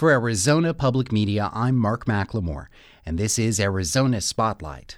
For 0.00 0.10
Arizona 0.10 0.72
Public 0.72 1.12
Media, 1.12 1.50
I'm 1.52 1.76
Mark 1.76 2.06
McLemore, 2.06 2.68
and 3.04 3.18
this 3.18 3.38
is 3.38 3.60
Arizona 3.60 4.22
Spotlight. 4.22 4.96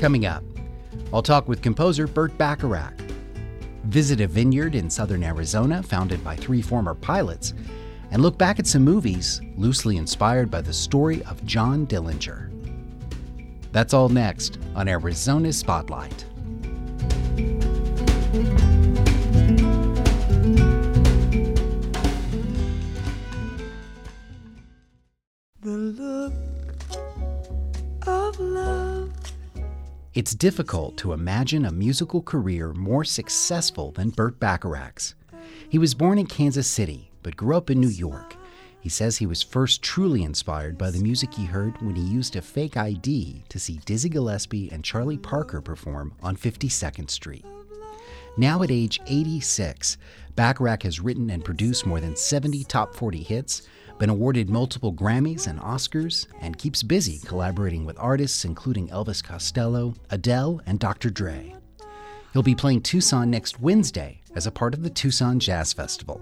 Coming 0.00 0.26
up, 0.26 0.42
I'll 1.14 1.22
talk 1.22 1.46
with 1.46 1.62
composer 1.62 2.08
Burt 2.08 2.36
Bacharach. 2.36 3.00
Visit 3.84 4.20
a 4.20 4.26
vineyard 4.26 4.74
in 4.74 4.90
southern 4.90 5.22
Arizona 5.22 5.84
founded 5.84 6.24
by 6.24 6.34
three 6.34 6.62
former 6.62 6.94
pilots, 6.94 7.54
and 8.10 8.20
look 8.20 8.36
back 8.38 8.58
at 8.58 8.66
some 8.66 8.82
movies 8.82 9.40
loosely 9.56 9.98
inspired 9.98 10.50
by 10.50 10.60
the 10.60 10.72
story 10.72 11.22
of 11.26 11.46
John 11.46 11.86
Dillinger. 11.86 12.51
That's 13.72 13.94
all 13.94 14.10
next 14.10 14.58
on 14.76 14.86
Arizona 14.86 15.52
Spotlight. 15.52 16.26
The 25.62 25.70
look 25.70 26.32
of 28.06 28.38
love. 28.38 29.10
It's 30.12 30.34
difficult 30.34 30.98
to 30.98 31.14
imagine 31.14 31.64
a 31.64 31.72
musical 31.72 32.20
career 32.20 32.74
more 32.74 33.04
successful 33.04 33.92
than 33.92 34.10
Burt 34.10 34.38
Bacharach's. 34.38 35.14
He 35.70 35.78
was 35.78 35.94
born 35.94 36.18
in 36.18 36.26
Kansas 36.26 36.66
City, 36.66 37.10
but 37.22 37.36
grew 37.36 37.56
up 37.56 37.70
in 37.70 37.80
New 37.80 37.88
York. 37.88 38.36
He 38.82 38.88
says 38.88 39.16
he 39.16 39.26
was 39.26 39.44
first 39.44 39.80
truly 39.80 40.24
inspired 40.24 40.76
by 40.76 40.90
the 40.90 40.98
music 40.98 41.32
he 41.32 41.44
heard 41.44 41.80
when 41.80 41.94
he 41.94 42.02
used 42.02 42.34
a 42.34 42.42
fake 42.42 42.76
ID 42.76 43.44
to 43.48 43.58
see 43.60 43.78
Dizzy 43.84 44.08
Gillespie 44.08 44.72
and 44.72 44.82
Charlie 44.82 45.16
Parker 45.16 45.60
perform 45.60 46.14
on 46.20 46.36
52nd 46.36 47.08
Street. 47.08 47.44
Now 48.36 48.60
at 48.64 48.72
age 48.72 49.00
86, 49.06 49.98
Bacharach 50.34 50.82
has 50.82 50.98
written 50.98 51.30
and 51.30 51.44
produced 51.44 51.86
more 51.86 52.00
than 52.00 52.16
70 52.16 52.64
top 52.64 52.96
40 52.96 53.22
hits, 53.22 53.62
been 54.00 54.10
awarded 54.10 54.50
multiple 54.50 54.92
Grammys 54.92 55.46
and 55.46 55.60
Oscars, 55.60 56.26
and 56.40 56.58
keeps 56.58 56.82
busy 56.82 57.20
collaborating 57.24 57.84
with 57.84 57.96
artists 58.00 58.44
including 58.44 58.88
Elvis 58.88 59.22
Costello, 59.22 59.94
Adele, 60.10 60.60
and 60.66 60.80
Dr. 60.80 61.08
Dre. 61.08 61.54
He'll 62.32 62.42
be 62.42 62.56
playing 62.56 62.80
Tucson 62.80 63.30
next 63.30 63.60
Wednesday 63.60 64.22
as 64.34 64.48
a 64.48 64.50
part 64.50 64.74
of 64.74 64.82
the 64.82 64.90
Tucson 64.90 65.38
Jazz 65.38 65.72
Festival. 65.72 66.20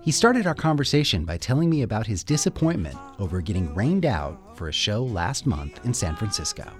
He 0.00 0.12
started 0.12 0.46
our 0.46 0.54
conversation 0.54 1.24
by 1.24 1.36
telling 1.36 1.68
me 1.68 1.82
about 1.82 2.06
his 2.06 2.22
disappointment 2.22 2.96
over 3.18 3.40
getting 3.40 3.74
rained 3.74 4.06
out 4.06 4.56
for 4.56 4.68
a 4.68 4.72
show 4.72 5.02
last 5.02 5.44
month 5.44 5.84
in 5.84 5.92
San 5.92 6.16
Francisco. 6.16 6.70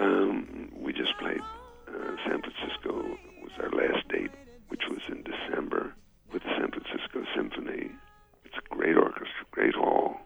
Um, 0.00 0.70
we 0.74 0.92
just 0.92 1.16
played 1.18 1.40
uh, 1.86 2.16
San 2.26 2.40
Francisco 2.40 3.18
was 3.42 3.52
our 3.60 3.70
last 3.70 4.08
date, 4.08 4.30
which 4.68 4.82
was 4.90 5.00
in 5.08 5.22
December 5.22 5.94
with 6.32 6.42
the 6.42 6.48
San 6.58 6.70
Francisco 6.70 7.24
Symphony. 7.36 7.90
It's 8.44 8.56
a 8.56 8.74
great 8.74 8.96
orchestra, 8.96 9.44
great 9.50 9.74
hall. 9.74 10.16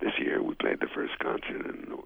This 0.00 0.12
year 0.18 0.42
we 0.42 0.54
played 0.54 0.80
the 0.80 0.88
first 0.94 1.18
concert 1.18 1.66
and 1.66 1.98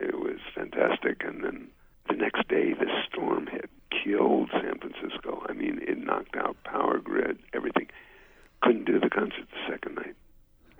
it 0.00 0.20
was 0.20 0.38
fantastic. 0.54 1.24
And 1.24 1.42
then 1.42 1.68
the 2.08 2.14
next 2.16 2.46
day 2.48 2.74
the 2.74 2.86
storm 3.10 3.46
hit, 3.46 3.70
killed 3.90 4.50
San 4.52 4.78
Francisco. 4.78 5.44
I 5.48 5.54
mean, 5.54 5.80
it 5.82 5.98
knocked 5.98 6.36
out 6.36 6.56
power 6.64 6.98
grid, 6.98 7.38
do 8.86 8.98
the 9.00 9.10
concert 9.10 9.46
the 9.50 9.72
second 9.72 9.96
night. 9.96 10.14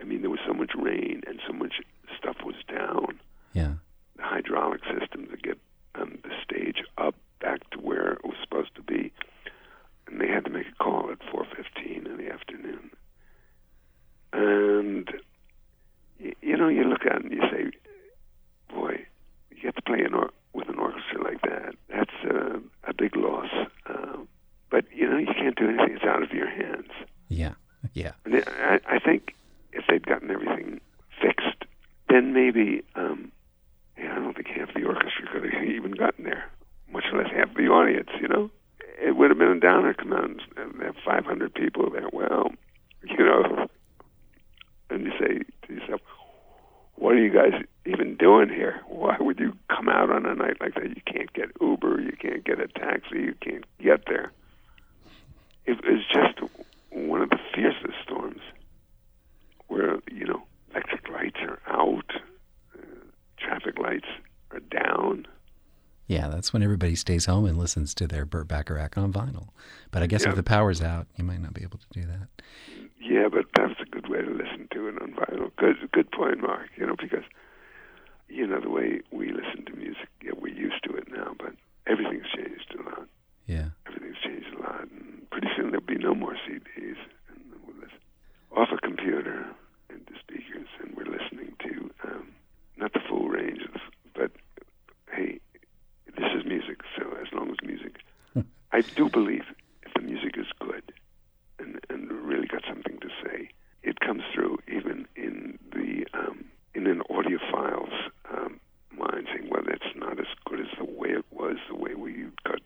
I 0.00 0.04
mean, 0.04 0.20
there 0.22 0.30
was 0.30 0.40
so 0.46 0.52
much 0.54 0.72
rain 0.76 1.22
and 1.26 1.40
so 1.46 1.52
much 1.52 1.74
stuff 2.18 2.36
was 2.44 2.54
down 2.68 3.18
Yeah. 3.52 3.74
the 4.16 4.22
hydraulic 4.22 4.80
system 4.84 5.26
to 5.30 5.36
get 5.36 5.58
um, 5.94 6.18
the 6.22 6.30
stage 6.44 6.82
up 6.98 7.14
back 7.40 7.68
to 7.70 7.78
where 7.78 8.12
it 8.12 8.24
was 8.24 8.36
supposed 8.42 8.74
to 8.76 8.82
be, 8.82 9.12
and 10.06 10.20
they 10.20 10.28
had 10.28 10.44
to 10.44 10.50
make 10.50 10.66
a 10.68 10.82
call 10.84 11.10
at 11.10 11.18
4:15 11.32 12.06
in 12.06 12.16
the 12.18 12.30
afternoon. 12.30 12.90
And 14.32 15.08
y- 16.20 16.34
you 16.42 16.56
know, 16.56 16.68
you 16.68 16.84
look 16.84 17.06
at 17.06 17.16
it 17.16 17.24
and 17.24 17.32
you 17.32 17.40
say, 17.50 17.70
"Boy, 18.68 19.06
you 19.50 19.56
get 19.62 19.76
to 19.76 19.82
play 19.82 20.00
an 20.02 20.14
or- 20.14 20.32
with 20.52 20.68
an 20.68 20.78
orchestra 20.78 21.22
like 21.22 21.40
that. 21.42 21.74
That's 21.88 22.14
uh, 22.24 22.58
a 22.84 22.94
big 22.94 23.16
loss." 23.16 23.50
Uh, 23.86 24.18
but 24.70 24.84
you 24.94 25.08
know, 25.08 25.16
you 25.18 25.26
can't 25.34 25.56
do 25.56 25.68
anything; 25.68 25.96
it's 25.96 26.04
out 26.04 26.22
of 26.22 26.32
your 26.32 26.48
hands. 26.48 26.90
Yeah. 27.28 27.54
Yeah. 27.94 28.12
And 28.24 28.44
I, 28.46 28.80
I 28.86 28.98
think 28.98 29.34
if 29.72 29.84
they'd 29.88 30.06
gotten 30.06 30.30
everything 30.30 30.80
fixed, 31.22 31.64
then 32.08 32.32
maybe, 32.32 32.82
um, 32.96 33.30
yeah, 33.96 34.12
I 34.12 34.16
don't 34.16 34.34
think 34.34 34.48
half 34.48 34.74
the 34.74 34.84
orchestra 34.84 35.26
could 35.32 35.44
have 35.52 35.62
even 35.64 35.92
gotten 35.92 36.24
there, 36.24 36.50
much 36.90 37.04
less 37.12 37.30
half 37.30 37.54
the 37.54 37.68
audience, 37.68 38.08
you 38.26 38.34
know? 38.34 38.50
It 39.00 39.16
would 39.16 39.30
have 39.30 39.38
been 39.38 39.48
a 39.48 39.60
downer 39.60 39.94
come 39.94 40.12
out 40.12 40.24
and 40.24 40.40
and 40.56 40.82
have 40.82 40.96
500 41.04 41.54
people 41.54 41.90
there. 41.90 42.08
Well, 42.12 42.50
you 43.02 43.24
know, 43.24 43.68
and 44.90 45.04
you 45.04 45.12
say 45.18 45.40
to 45.66 45.74
yourself, 45.74 46.00
what 46.94 47.14
are 47.14 47.22
you 47.22 47.32
guys 47.32 47.62
even 47.84 48.16
doing 48.16 48.48
here? 48.48 48.80
Why 48.88 49.16
would 49.20 49.38
you 49.38 49.52
come 49.68 49.88
out 49.88 50.10
on 50.10 50.24
a 50.26 50.34
night 50.34 50.56
like 50.60 50.74
that? 50.74 50.88
You 50.88 51.02
can't 51.06 51.32
get 51.34 51.50
Uber, 51.60 52.00
you 52.00 52.16
can't 52.18 52.44
get 52.44 52.58
a 52.58 52.68
taxi, 52.68 53.18
you 53.18 53.34
can't 53.40 53.64
get 53.78 54.04
there. 54.06 54.32
It 55.66 55.78
was 55.84 56.02
just 56.12 56.50
one 56.90 57.22
of 57.22 57.30
the 57.30 57.38
fiercest 57.54 57.98
storms 58.02 58.40
where, 59.68 59.98
you 60.10 60.24
know, 60.24 60.42
electric 60.70 61.08
lights 61.08 61.38
are 61.40 61.60
out, 61.66 62.10
uh, 62.74 62.80
traffic 63.38 63.78
lights 63.78 64.08
are 64.52 64.60
down. 64.60 65.26
Yeah, 66.06 66.28
that's 66.46 66.52
when 66.52 66.62
everybody 66.62 66.94
stays 66.94 67.24
home 67.26 67.44
and 67.44 67.58
listens 67.58 67.92
to 67.92 68.06
their 68.06 68.24
Burt 68.24 68.46
Bacharach 68.46 68.96
on 68.96 69.12
vinyl. 69.12 69.48
But 69.90 70.04
I 70.04 70.06
guess 70.06 70.22
Yeah. 70.22 70.30
if 70.30 70.36
the 70.36 70.44
power's 70.44 70.80
out, 70.80 71.08
you 71.16 71.24
might 71.24 71.40
not 71.40 71.54
be 71.54 71.62
able 71.64 71.78
to 71.78 71.86
do 71.90 72.02
that. 72.06 72.28
Yeah, 73.00 73.26
but 73.28 73.46
that's 73.56 73.74
a 73.80 73.84
good 73.86 74.08
way 74.08 74.22
to 74.22 74.30
listen 74.30 74.68
to 74.70 74.86
it 74.86 75.02
on 75.02 75.10
vinyl. 75.14 75.50
Good, 75.56 75.90
good 75.90 76.08
point, 76.12 76.40
Mark. 76.40 76.68
You 76.76 76.86
know, 76.86 76.94
because 76.94 77.24
you 78.28 78.46
know 78.46 78.60
the 78.60 78.70
way 78.70 79.00
we 79.10 79.32
listen 79.32 79.64
to 79.66 79.72
music, 79.74 80.08
yeah, 80.22 80.32
we're 80.38 80.54
used 80.54 80.84
to 80.84 80.94
it 80.94 81.10
now, 81.10 81.34
but 81.36 81.52
everything's 81.88 82.28
changed 82.32 82.76
a 82.78 82.82
lot. 82.84 83.08
Yeah. 83.46 83.70
Everything's 83.88 84.18
changed 84.22 84.54
a 84.56 84.62
lot, 84.62 84.82
and 84.82 85.28
pretty 85.30 85.48
soon 85.56 85.72
there'll 85.72 85.84
be 85.84 85.98
no 85.98 86.14
more 86.14 86.36
CDs, 86.46 86.96
and 87.28 87.40
we'll 87.66 87.74
listen 87.74 87.98
off 88.56 88.68
a 88.70 88.78
computer 88.86 89.46
into 89.90 90.12
speakers, 90.20 90.68
and 90.80 90.94
we're 90.96 91.10
listening 91.10 91.56
to 91.66 91.90
um, 92.04 92.28
not 92.76 92.92
the 92.92 93.00
full 93.08 93.26
range 93.28 93.62
of, 93.74 93.80
but 94.14 94.30
hey, 95.12 95.40
this 96.16 96.32
is 96.34 96.44
music. 96.46 96.80
So 96.98 97.04
as 97.20 97.30
long 97.34 97.50
as 97.50 97.56
music, 97.62 97.96
I 98.76 98.82
do 98.94 99.08
believe 99.08 99.44
if 99.86 99.94
the 99.94 100.02
music 100.02 100.36
is 100.36 100.48
good 100.60 100.92
and 101.58 101.80
and 101.88 102.12
really 102.12 102.46
got 102.46 102.62
something 102.68 102.98
to 103.00 103.08
say, 103.24 103.48
it 103.82 104.00
comes 104.00 104.22
through 104.34 104.58
even 104.68 105.06
in 105.16 105.58
the 105.72 106.04
um, 106.12 106.44
in 106.74 106.86
an 106.86 107.00
audiophile's 107.08 107.94
um, 108.30 108.60
mind, 108.92 109.28
saying, 109.32 109.48
"Well, 109.50 109.62
that's 109.66 109.90
not 109.96 110.20
as 110.20 110.26
good 110.44 110.60
as 110.60 110.66
the 110.76 110.84
way 110.84 111.08
it 111.08 111.24
was, 111.30 111.56
the 111.70 111.74
way 111.74 111.94
we 111.94 112.26
got 112.44 112.60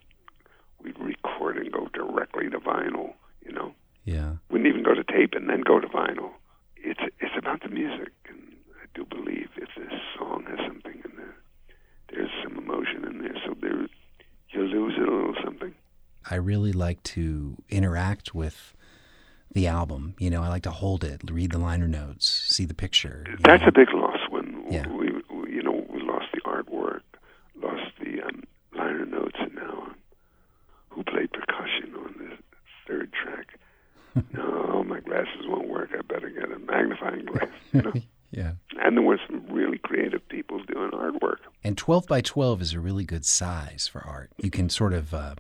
we'd 0.83 0.99
record 0.99 1.57
and 1.59 1.71
go 1.71 1.87
directly 1.95 2.51
to 2.51 2.59
vinyl." 2.59 3.15
You 3.47 3.53
know, 3.53 3.73
Yeah. 4.05 4.33
wouldn't 4.51 4.67
even 4.69 4.83
go 4.83 4.95
to 4.95 5.05
tape 5.05 5.35
and 5.35 5.49
then 5.49 5.61
go 5.61 5.79
to 5.79 5.87
vinyl. 5.87 6.31
It's 6.77 7.05
it's 7.21 7.37
about 7.39 7.63
the 7.63 7.69
music, 7.69 8.11
and 8.29 8.57
I 8.83 8.87
do 8.95 9.05
believe 9.05 9.51
if 9.57 9.69
this 9.77 9.95
song 10.19 10.45
has 10.49 10.59
something 10.67 11.01
in 11.05 11.13
there, 11.17 11.37
there's 12.09 12.31
some 12.43 12.59
emotion 12.59 13.05
in 13.05 13.19
there, 13.23 13.37
so 13.47 13.55
there 13.61 13.87
you 14.53 14.63
lose 14.63 14.95
it 14.97 15.09
a 15.09 15.13
little 15.13 15.37
something. 15.45 15.73
I 16.30 16.30
really 16.41 16.73
like 16.73 17.03
to 17.05 17.57
interact 17.69 18.35
with 18.35 18.75
the 19.53 19.67
album. 19.67 20.15
You 20.19 20.31
know, 20.31 20.43
I 20.43 20.49
like 20.49 20.63
to 20.65 20.71
hold 20.71 21.05
it, 21.05 21.23
read 21.31 21.53
the 21.53 21.59
liner 21.59 21.89
notes, 21.89 22.29
see 22.29 22.65
the 22.65 22.75
picture. 22.75 23.27
That's 23.45 23.63
know? 23.63 23.69
a 23.69 23.73
big 23.73 23.89
loss 23.95 24.19
when 24.31 24.65
Yeah. 24.71 24.87
we, 24.89 25.11
we, 25.35 25.53
you 25.55 25.63
know, 25.63 25.85
we 25.93 26.01
lost 26.03 26.27
the 26.33 26.41
artwork, 26.43 27.01
lost 27.61 27.93
the 28.01 28.23
um, 28.23 28.45
liner 28.77 29.07
notes, 29.07 29.37
and 29.41 29.55
now 29.55 29.83
um, 29.83 29.95
who 30.91 31.03
played 31.05 31.33
percussion 31.33 31.95
on 31.97 32.15
the 32.19 32.37
third 32.87 33.13
track? 33.13 33.47
no, 34.33 34.83
my 34.85 35.01
glasses 35.01 35.47
won't 35.47 35.69
work. 35.69 35.91
I 35.97 36.03
better 36.03 36.31
get 36.31 36.51
a 36.51 36.59
magnifying 36.59 37.25
glass. 37.27 37.49
You 37.73 37.83
know? 37.83 37.93
yeah. 38.33 38.53
and 38.81 38.97
there 38.97 39.03
were 39.03 39.19
some 39.29 39.45
really 39.49 39.79
creative 39.79 40.29
people 40.29 40.61
doing 40.65 40.91
artwork. 40.93 41.39
And 41.65 41.77
12 41.79 42.07
by 42.07 42.21
12 42.21 42.63
is 42.63 42.73
a 42.75 42.81
really 42.81 43.05
good 43.05 43.25
size 43.25 43.89
for 43.91 44.01
art. 44.07 44.31
You 44.39 44.51
can 44.51 44.69
sort 44.71 44.93
of 44.93 45.13
uh, 45.15 45.35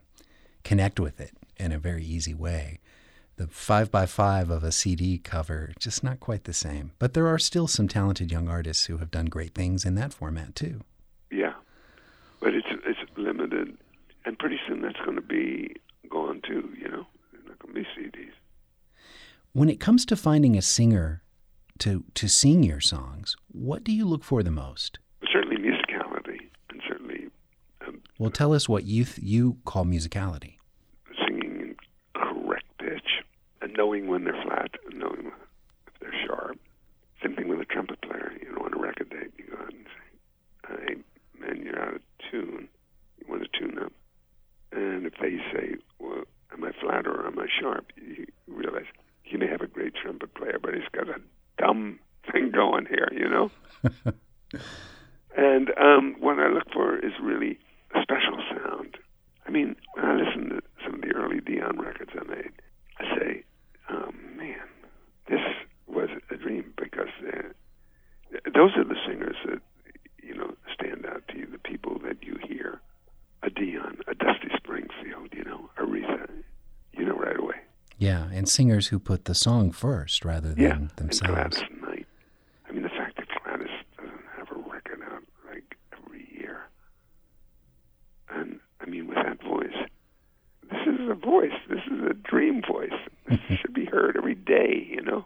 connect 0.71 1.01
with 1.01 1.21
it 1.21 1.33
in 1.57 1.73
a 1.73 1.81
very 1.81 2.05
easy 2.05 2.33
way. 2.33 2.79
The 3.39 3.47
5x5 3.47 4.51
of 4.51 4.63
a 4.63 4.71
CD 4.71 5.19
cover, 5.19 5.73
just 5.81 6.05
not 6.05 6.21
quite 6.21 6.45
the 6.45 6.53
same. 6.53 6.93
But 7.01 7.13
there 7.13 7.27
are 7.27 7.41
still 7.41 7.67
some 7.67 7.89
talented 7.89 8.31
young 8.31 8.49
artists 8.49 8.85
who 8.85 8.99
have 8.99 9.11
done 9.11 9.27
great 9.27 9.53
things 9.53 9.85
in 9.85 9.97
that 9.97 10.15
format 10.15 10.55
too. 10.55 10.83
Yeah, 11.29 11.55
but 12.41 12.55
it's 12.55 12.69
it's 12.87 13.01
limited, 13.17 13.77
and 14.25 14.39
pretty 14.39 14.61
soon 14.69 14.81
that's 14.83 15.01
going 15.05 15.17
to 15.17 15.23
be 15.23 15.75
gone 16.09 16.41
too. 16.47 16.73
You 16.81 16.89
know, 16.89 17.07
there's 17.33 17.47
not 17.49 17.59
going 17.59 17.75
to 17.75 17.81
be 17.81 17.87
CDs. 17.99 18.31
When 19.53 19.69
it 19.69 19.81
comes 19.81 20.07
to 20.07 20.15
finding 20.15 20.57
a 20.57 20.63
singer 20.63 21.25
to 21.81 22.05
to 22.15 22.29
sing 22.29 22.63
your 22.63 22.81
songs, 22.81 23.37
what 23.51 23.83
do 23.83 23.91
you 23.91 24.05
look 24.05 24.23
for 24.23 24.45
the 24.45 24.53
most? 24.53 25.01
Certainly 25.33 25.57
musicality, 25.57 26.43
and 26.71 26.81
certainly. 26.87 27.27
Um, 27.85 28.03
well, 28.21 28.31
tell 28.31 28.53
us 28.53 28.69
what 28.69 28.85
you 28.85 29.05
th- 29.05 29.19
you 29.19 29.57
call 29.65 29.85
musicality. 29.85 30.60
knowing 33.81 34.09
when 34.09 34.25
they're 34.25 34.43
flat, 34.43 34.73
knowing 34.93 35.32
singers 78.50 78.88
who 78.88 78.99
put 78.99 79.25
the 79.25 79.35
song 79.35 79.73
first 79.73 80.25
rather 80.25 80.50
than 80.50 80.62
yeah, 80.62 80.79
themselves. 80.97 81.61
And 81.61 81.81
Gladys 81.81 81.82
Knight. 81.82 82.06
I 82.69 82.73
mean, 82.73 82.82
the 82.82 82.88
fact 82.91 83.17
that 83.17 83.26
Gladys 83.43 83.69
doesn't 83.97 84.25
have 84.37 84.49
a 84.50 84.70
record 84.70 85.00
out 85.12 85.23
like 85.49 85.76
every 85.93 86.29
year, 86.38 86.69
and 88.29 88.61
I 88.81 88.87
mean, 88.87 89.06
with 89.06 89.17
that 89.17 89.43
voice, 89.43 89.88
this 90.70 90.87
is 90.87 91.08
a 91.11 91.14
voice. 91.14 91.52
This 91.69 91.82
is 91.91 92.02
a 92.08 92.14
dream 92.14 92.62
voice. 92.67 92.93
This 93.29 93.38
should 93.61 93.75
be 93.75 93.85
heard 93.87 94.17
every 94.17 94.35
day. 94.35 94.87
You 94.88 95.02
know, 95.02 95.25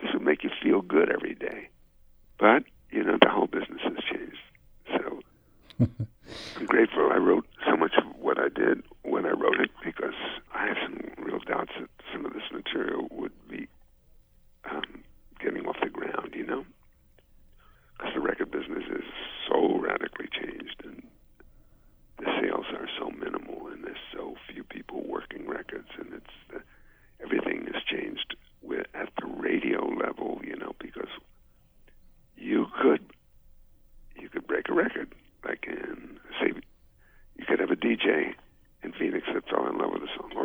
this 0.00 0.12
will 0.12 0.20
make 0.20 0.44
you 0.44 0.50
feel 0.62 0.82
good 0.82 1.10
every 1.10 1.34
day. 1.34 1.68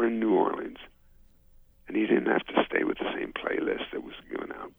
in 0.06 0.20
New 0.20 0.34
Orleans, 0.36 0.78
and 1.88 1.98
he 1.98 2.06
didn't 2.06 2.28
have 2.28 2.46
to 2.48 2.66
stay 2.66 2.84
with 2.84 2.98
the 2.98 3.12
same 3.16 3.34
playlist 3.34 3.92
that 3.92 4.04
was 4.04 4.16
given 4.30 4.52
out. 4.52 4.72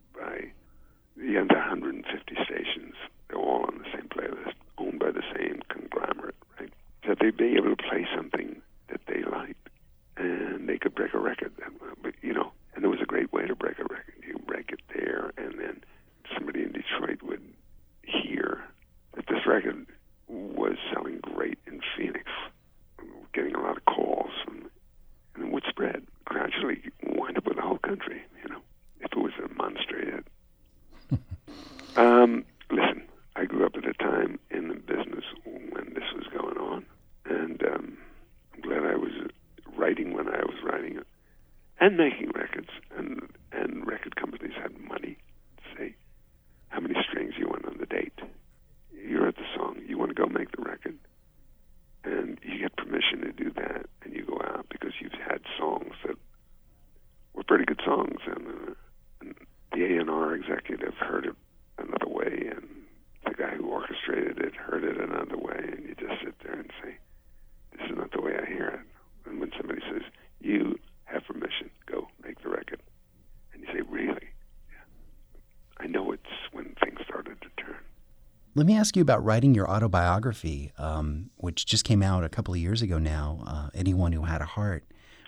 Let 78.57 78.67
me 78.67 78.77
ask 78.77 78.95
you 78.97 79.03
about 79.03 79.25
writing 79.25 79.55
your 79.55 79.69
autobiography, 79.69 80.71
um, 80.79 81.31
which 81.37 81.67
just 81.67 81.85
came 81.85 82.03
out 82.03 82.23
a 82.23 82.29
couple 82.29 82.55
of 82.55 82.61
years 82.61 82.83
ago 82.83 82.99
now. 82.99 83.43
Uh, 83.47 83.69
Anyone 83.75 84.13
who 84.13 84.23
had 84.23 84.41
a 84.41 84.47
heart. 84.47 84.85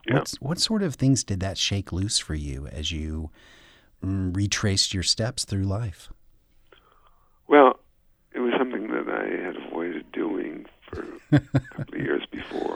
Yeah. 0.08 0.23
what 0.38 0.61
sort 0.61 0.84
of 0.84 0.94
things 0.94 1.25
did 1.25 1.40
that 1.40 1.58
shake 1.58 1.90
loose 1.93 2.17
for 2.20 2.37
you 2.37 2.69
as 2.69 2.93
you 2.93 3.31
mm, 4.05 4.34
retraced 4.37 4.94
your 4.94 5.02
steps 5.02 5.44
through 5.44 5.64
life? 5.64 6.11
Well, 7.49 7.81
it 8.32 8.38
was 8.38 8.52
something 8.56 8.87
that 8.93 9.08
I 9.08 9.44
had 9.44 9.56
avoided 9.56 10.12
doing 10.12 10.67
for 10.88 11.05
a 11.32 11.40
couple 11.40 11.94
of 11.94 12.00
years 12.00 12.23
before 12.31 12.75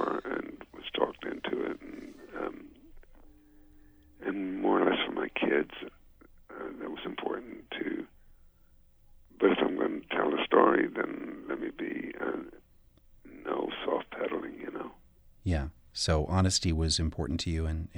So 16.00 16.24
honesty 16.30 16.72
was 16.72 16.98
important 16.98 17.40
to 17.40 17.50
you, 17.50 17.66
and 17.66 17.88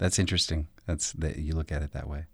That's 0.00 0.18
interesting. 0.18 0.66
That's 0.86 1.12
that 1.12 1.38
you 1.38 1.52
look 1.52 1.70
at 1.70 1.82
it 1.82 1.92
that 1.92 2.08
way. 2.08 2.24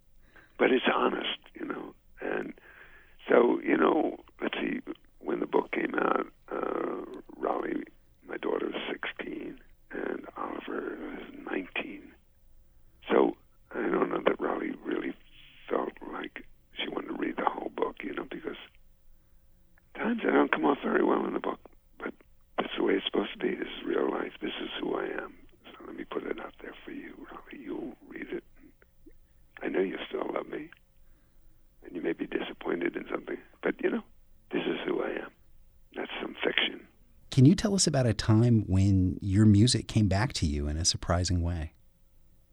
About 37.85 38.07
a 38.07 38.15
time 38.15 38.63
when 38.69 39.19
your 39.21 39.45
music 39.45 39.89
came 39.89 40.07
back 40.07 40.33
to 40.35 40.47
you 40.47 40.69
in 40.69 40.77
a 40.77 40.85
surprising 40.85 41.43
way? 41.43 41.73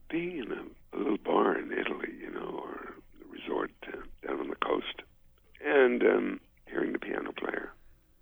Being 0.09 0.39
in 0.39 0.51
a, 0.51 0.95
a 0.95 0.97
little 0.97 1.17
bar 1.19 1.55
in 1.55 1.71
Italy, 1.71 2.09
you 2.19 2.31
know, 2.31 2.59
or 2.63 2.95
a 3.21 3.31
resort 3.31 3.71
uh, 3.87 3.97
down 4.27 4.39
on 4.39 4.47
the 4.49 4.55
coast, 4.55 5.03
and 5.63 6.01
um, 6.03 6.39
hearing 6.67 6.93
the 6.93 6.99
piano 6.99 7.31
player 7.31 7.71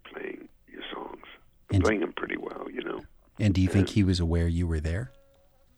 playing 0.03 0.49
your 0.67 0.83
songs, 0.93 1.23
And- 1.71 1.81
playing 1.83 2.01
them 2.01 2.11
pretty 2.13 2.37
well, 2.37 2.67
you 2.69 2.83
know. 2.83 2.99
And 3.39 3.53
do 3.55 3.61
you 3.61 3.69
think 3.69 3.89
he 3.89 4.03
was 4.03 4.19
aware 4.19 4.47
you 4.47 4.67
were 4.67 4.81
there? 4.81 5.11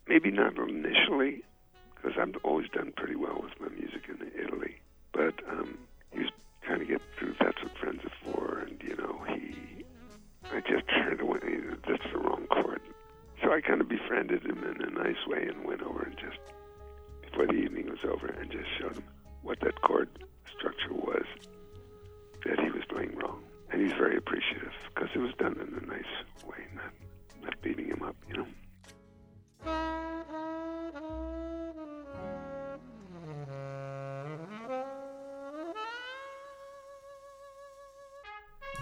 Maybe 0.08 0.32
not 0.32 0.58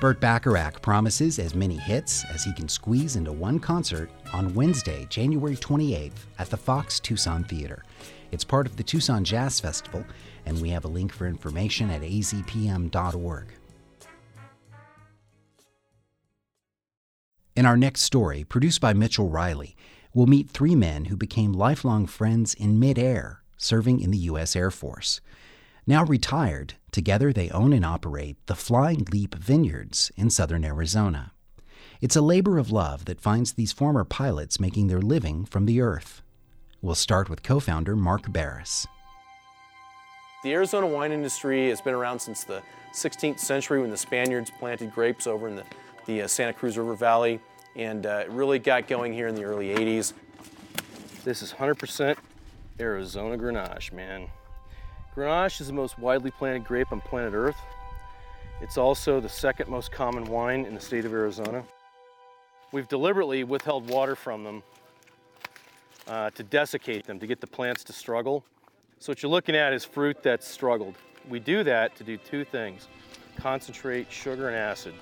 Burt 0.01 0.19
Bacharach 0.19 0.81
promises 0.81 1.37
as 1.37 1.53
many 1.53 1.77
hits 1.77 2.25
as 2.25 2.43
he 2.43 2.51
can 2.53 2.67
squeeze 2.67 3.17
into 3.17 3.31
one 3.31 3.59
concert 3.59 4.09
on 4.33 4.51
Wednesday, 4.55 5.05
January 5.11 5.55
28th 5.55 6.25
at 6.39 6.49
the 6.49 6.57
Fox 6.57 6.99
Tucson 6.99 7.43
Theater. 7.43 7.83
It's 8.31 8.43
part 8.43 8.65
of 8.65 8.77
the 8.77 8.81
Tucson 8.81 9.23
Jazz 9.23 9.59
Festival, 9.59 10.03
and 10.47 10.59
we 10.59 10.69
have 10.69 10.85
a 10.85 10.87
link 10.87 11.13
for 11.13 11.27
information 11.27 11.91
at 11.91 12.01
azpm.org. 12.01 13.45
In 17.55 17.67
our 17.67 17.77
next 17.77 18.01
story, 18.01 18.43
produced 18.43 18.81
by 18.81 18.93
Mitchell 18.93 19.29
Riley, 19.29 19.75
we'll 20.15 20.25
meet 20.25 20.49
three 20.49 20.73
men 20.73 21.05
who 21.05 21.15
became 21.15 21.53
lifelong 21.53 22.07
friends 22.07 22.55
in 22.55 22.79
midair, 22.79 23.43
serving 23.55 23.99
in 23.99 24.09
the 24.09 24.17
U.S. 24.17 24.55
Air 24.55 24.71
Force. 24.71 25.21
Now 25.87 26.05
retired, 26.05 26.75
together 26.91 27.33
they 27.33 27.49
own 27.49 27.73
and 27.73 27.83
operate 27.83 28.37
the 28.45 28.55
Flying 28.55 29.07
Leap 29.11 29.33
Vineyards 29.33 30.11
in 30.15 30.29
southern 30.29 30.63
Arizona. 30.63 31.33
It's 32.01 32.15
a 32.15 32.21
labor 32.21 32.59
of 32.59 32.71
love 32.71 33.05
that 33.05 33.19
finds 33.19 33.53
these 33.53 33.71
former 33.71 34.03
pilots 34.03 34.59
making 34.59 34.87
their 34.87 35.01
living 35.01 35.43
from 35.43 35.65
the 35.65 35.81
earth. 35.81 36.21
We'll 36.83 36.93
start 36.93 37.29
with 37.29 37.41
co 37.41 37.59
founder 37.59 37.95
Mark 37.95 38.27
Beres. 38.31 38.85
The 40.43 40.53
Arizona 40.53 40.85
wine 40.85 41.11
industry 41.11 41.69
has 41.69 41.81
been 41.81 41.95
around 41.95 42.19
since 42.19 42.43
the 42.43 42.61
16th 42.93 43.39
century 43.39 43.81
when 43.81 43.89
the 43.89 43.97
Spaniards 43.97 44.51
planted 44.51 44.93
grapes 44.93 45.25
over 45.25 45.47
in 45.47 45.55
the, 45.55 45.63
the 46.05 46.23
uh, 46.23 46.27
Santa 46.27 46.53
Cruz 46.53 46.77
River 46.77 46.93
Valley, 46.93 47.39
and 47.75 48.05
uh, 48.05 48.23
it 48.25 48.29
really 48.29 48.59
got 48.59 48.87
going 48.87 49.13
here 49.13 49.27
in 49.27 49.33
the 49.35 49.43
early 49.43 49.69
80s. 49.69 50.13
This 51.23 51.41
is 51.41 51.53
100% 51.53 52.17
Arizona 52.79 53.37
Grenache, 53.37 53.93
man. 53.93 54.27
Grenache 55.15 55.59
is 55.59 55.67
the 55.67 55.73
most 55.73 55.99
widely 55.99 56.31
planted 56.31 56.63
grape 56.63 56.93
on 56.93 57.01
planet 57.01 57.33
Earth. 57.33 57.57
It's 58.61 58.77
also 58.77 59.19
the 59.19 59.27
second 59.27 59.69
most 59.69 59.91
common 59.91 60.23
wine 60.23 60.63
in 60.63 60.73
the 60.73 60.79
state 60.79 61.03
of 61.03 61.11
Arizona. 61.11 61.65
We've 62.71 62.87
deliberately 62.87 63.43
withheld 63.43 63.89
water 63.89 64.15
from 64.15 64.45
them 64.45 64.63
uh, 66.07 66.29
to 66.29 66.43
desiccate 66.43 67.05
them, 67.05 67.19
to 67.19 67.27
get 67.27 67.41
the 67.41 67.47
plants 67.47 67.83
to 67.85 67.93
struggle. 67.93 68.45
So 68.99 69.11
what 69.11 69.21
you're 69.21 69.31
looking 69.31 69.55
at 69.55 69.73
is 69.73 69.83
fruit 69.83 70.23
that's 70.23 70.47
struggled. 70.47 70.95
We 71.27 71.39
do 71.39 71.63
that 71.65 71.93
to 71.97 72.05
do 72.05 72.15
two 72.15 72.45
things, 72.45 72.87
concentrate 73.35 74.09
sugar 74.09 74.47
and 74.47 74.55
acid. 74.55 74.93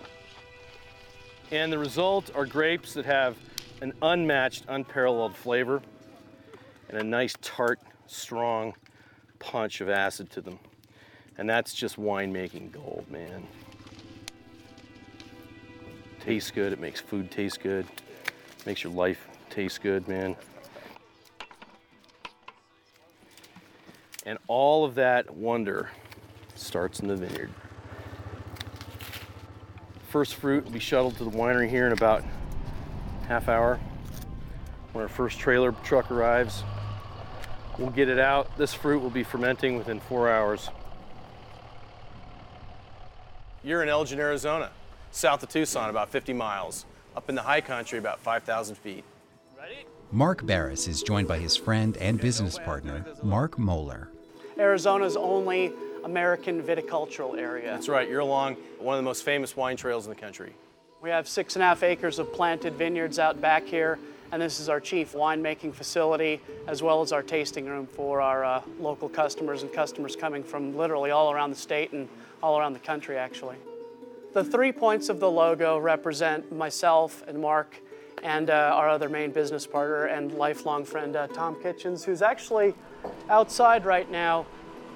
And 1.51 1.72
the 1.72 1.78
result 1.78 2.32
are 2.34 2.48
grapes 2.48 2.96
that 2.96 3.06
have 3.06 3.38
an 3.82 3.94
unmatched, 4.01 4.66
unparalleled 4.70 5.36
flavor 5.36 5.84
and 6.89 6.98
a 6.98 7.04
nice 7.04 7.36
tart, 7.42 7.80
strong 8.08 8.74
punch 9.39 9.81
of 9.81 9.89
acid 9.89 10.29
to 10.31 10.41
them. 10.41 10.60
And 11.38 11.50
that's 11.50 11.74
just 11.74 11.98
winemaking 11.98 12.72
gold, 12.72 13.05
man. 13.10 13.48
Tastes 16.19 16.51
good, 16.51 16.74
it 16.74 16.79
makes 16.79 17.00
food 17.00 17.31
taste 17.31 17.62
good, 17.62 17.88
makes 18.65 18.84
your 18.84 18.93
life 18.93 19.27
taste 19.50 19.81
good, 19.81 20.08
man. 20.08 20.36
And 24.25 24.38
all 24.48 24.84
of 24.86 24.96
that 24.96 25.34
wonder 25.34 25.89
starts 26.55 27.00
in 27.00 27.08
the 27.08 27.15
vineyard. 27.15 27.50
First 30.10 30.36
fruit 30.36 30.65
will 30.65 30.72
be 30.72 30.79
shuttled 30.79 31.17
to 31.17 31.24
the 31.24 31.31
winery 31.31 31.69
here 31.69 31.88
in 31.88 31.93
about 31.93 32.24
half 33.27 33.48
hour. 33.48 33.79
When 34.91 35.03
our 35.03 35.08
first 35.08 35.39
trailer 35.39 35.72
truck 35.84 36.12
arrives, 36.12 36.63
we'll 37.80 37.90
get 37.90 38.10
it 38.10 38.20
out. 38.20 38.56
This 38.58 38.74
fruit 38.74 39.00
will 39.00 39.10
be 39.10 39.24
fermenting 39.24 39.78
within 39.78 40.00
four 40.00 40.30
hours. 40.30 40.70
You're 43.64 43.82
in 43.82 43.90
Elgin, 43.90 44.20
Arizona, 44.20 44.70
south 45.12 45.44
of 45.44 45.50
Tucson, 45.50 45.90
about 45.90 46.10
50 46.10 46.34
miles, 46.34 46.86
up 47.16 47.30
in 47.30 47.36
the 47.36 47.42
high 47.42 47.62
country, 47.62 47.98
about 47.98 48.20
5,000 48.20 48.76
feet. 48.76 49.04
Ready? 49.58 49.86
Mark 50.12 50.44
Beres 50.44 50.88
is 50.88 51.04
joined 51.04 51.28
by 51.28 51.40
his 51.40 51.56
friend 51.56 51.98
and 51.98 52.20
business 52.20 52.58
partner, 52.60 53.06
Mark 53.24 53.58
Moeller. 53.58 54.10
Arizona's 54.58 55.16
only 55.16 55.72
American 56.04 56.62
viticultural 56.62 57.38
area. 57.38 57.72
That's 57.72 57.90
right, 57.90 58.10
you're 58.10 58.20
along 58.20 58.56
one 58.80 58.96
of 58.96 59.00
the 59.00 59.06
most 59.06 59.24
famous 59.24 59.56
wine 59.56 59.78
trails 59.78 60.06
in 60.06 60.10
the 60.10 60.20
country. 60.20 60.54
We 61.02 61.10
have 61.10 61.28
six 61.28 61.56
and 61.56 61.64
a 61.64 61.66
half 61.66 61.84
acres 61.84 62.20
of 62.20 62.34
planted 62.34 62.74
vineyards 62.74 63.20
out 63.20 63.40
back 63.40 63.66
here, 63.66 64.00
and 64.32 64.42
this 64.42 64.60
is 64.60 64.70
our 64.70 64.80
chief 64.80 65.14
winemaking 65.14 65.74
facility, 65.74 66.42
as 66.68 66.84
well 66.84 67.02
as 67.02 67.12
our 67.12 67.24
tasting 67.24 67.66
room 67.66 67.88
for 67.88 68.22
our 68.22 68.44
uh, 68.44 68.62
local 68.80 69.10
customers 69.10 69.64
and 69.64 69.74
customers 69.74 70.16
coming 70.16 70.44
from 70.44 70.78
literally 70.78 71.12
all 71.12 71.32
around 71.32 71.50
the 71.50 71.56
state 71.56 71.92
and 71.92 72.08
all 72.44 72.60
around 72.60 72.74
the 72.74 72.80
country, 72.80 73.18
actually. 73.18 73.58
The 74.34 74.44
three 74.44 74.72
points 74.72 75.10
of 75.10 75.20
the 75.20 75.30
logo 75.30 75.80
represent 75.80 76.52
myself 76.56 77.24
and 77.28 77.42
Mark 77.42 77.82
and 78.22 78.50
uh, 78.50 78.72
our 78.76 78.90
other 78.90 79.10
main 79.10 79.32
business 79.32 79.66
partner 79.66 80.06
and 80.06 80.34
lifelong 80.34 80.86
friend, 80.86 81.16
uh, 81.16 81.28
Tom 81.28 81.60
Kitchens, 81.62 82.04
who's 82.04 82.22
actually 82.22 82.76
outside 83.30 83.86
right 83.86 84.10
now 84.12 84.46